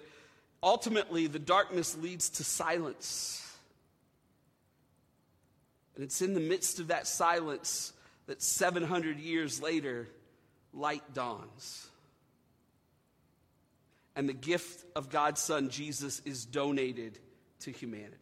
ultimately, 0.63 1.27
the 1.27 1.39
darkness 1.39 1.97
leads 1.97 2.29
to 2.31 2.43
silence. 2.45 3.50
And 5.95 6.03
it's 6.03 6.21
in 6.21 6.33
the 6.33 6.39
midst 6.39 6.79
of 6.79 6.87
that 6.87 7.07
silence 7.07 7.93
that 8.27 8.41
700 8.41 9.19
years 9.19 9.61
later, 9.61 10.07
light 10.73 11.13
dawns. 11.13 11.87
And 14.15 14.27
the 14.27 14.33
gift 14.33 14.85
of 14.95 15.09
God's 15.09 15.41
Son, 15.41 15.69
Jesus, 15.69 16.21
is 16.25 16.45
donated 16.45 17.17
to 17.61 17.71
humanity. 17.71 18.17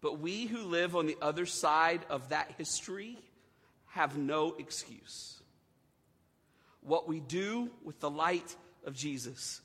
But 0.00 0.18
we 0.18 0.46
who 0.46 0.64
live 0.64 0.96
on 0.96 1.06
the 1.06 1.16
other 1.22 1.46
side 1.46 2.00
of 2.10 2.28
that 2.28 2.52
history 2.58 3.18
have 3.86 4.18
no 4.18 4.54
excuse. 4.58 5.40
What 6.82 7.08
we 7.08 7.20
do 7.20 7.70
with 7.82 8.00
the 8.00 8.10
light 8.10 8.54
of 8.84 8.94
Jesus 8.94 9.62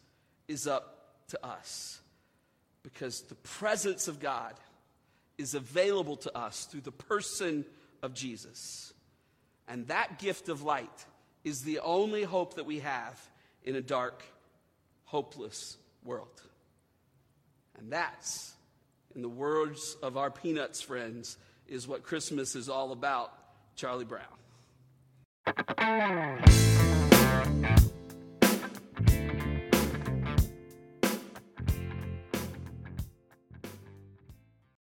is 0.47 0.67
up 0.67 1.27
to 1.29 1.45
us. 1.45 1.99
Because 2.83 3.21
the 3.21 3.35
presence 3.35 4.07
of 4.07 4.19
God 4.19 4.53
is 5.39 5.55
available 5.55 6.17
to 6.17 6.37
us 6.37 6.65
through 6.65 6.81
the 6.81 6.91
person 6.91 7.65
of 8.03 8.13
Jesus. 8.13 8.93
And 9.69 9.87
that 9.87 10.19
gift 10.19 10.49
of 10.49 10.63
light 10.63 11.05
is 11.45 11.61
the 11.61 11.79
only 11.79 12.23
hope 12.23 12.55
that 12.55 12.65
we 12.65 12.79
have 12.79 13.17
in 13.63 13.75
a 13.75 13.81
dark, 13.81 14.21
hopeless 15.05 15.77
world. 16.03 16.41
And 17.77 17.89
that's, 17.91 18.53
in 19.15 19.21
the 19.21 19.29
words 19.29 19.95
of 20.03 20.17
our 20.17 20.29
Peanuts 20.29 20.81
friends, 20.81 21.37
is 21.67 21.87
what 21.87 22.03
Christmas 22.03 22.55
is 22.55 22.67
all 22.67 22.91
about, 22.91 23.31
Charlie 23.75 24.05
Brown. 24.05 24.25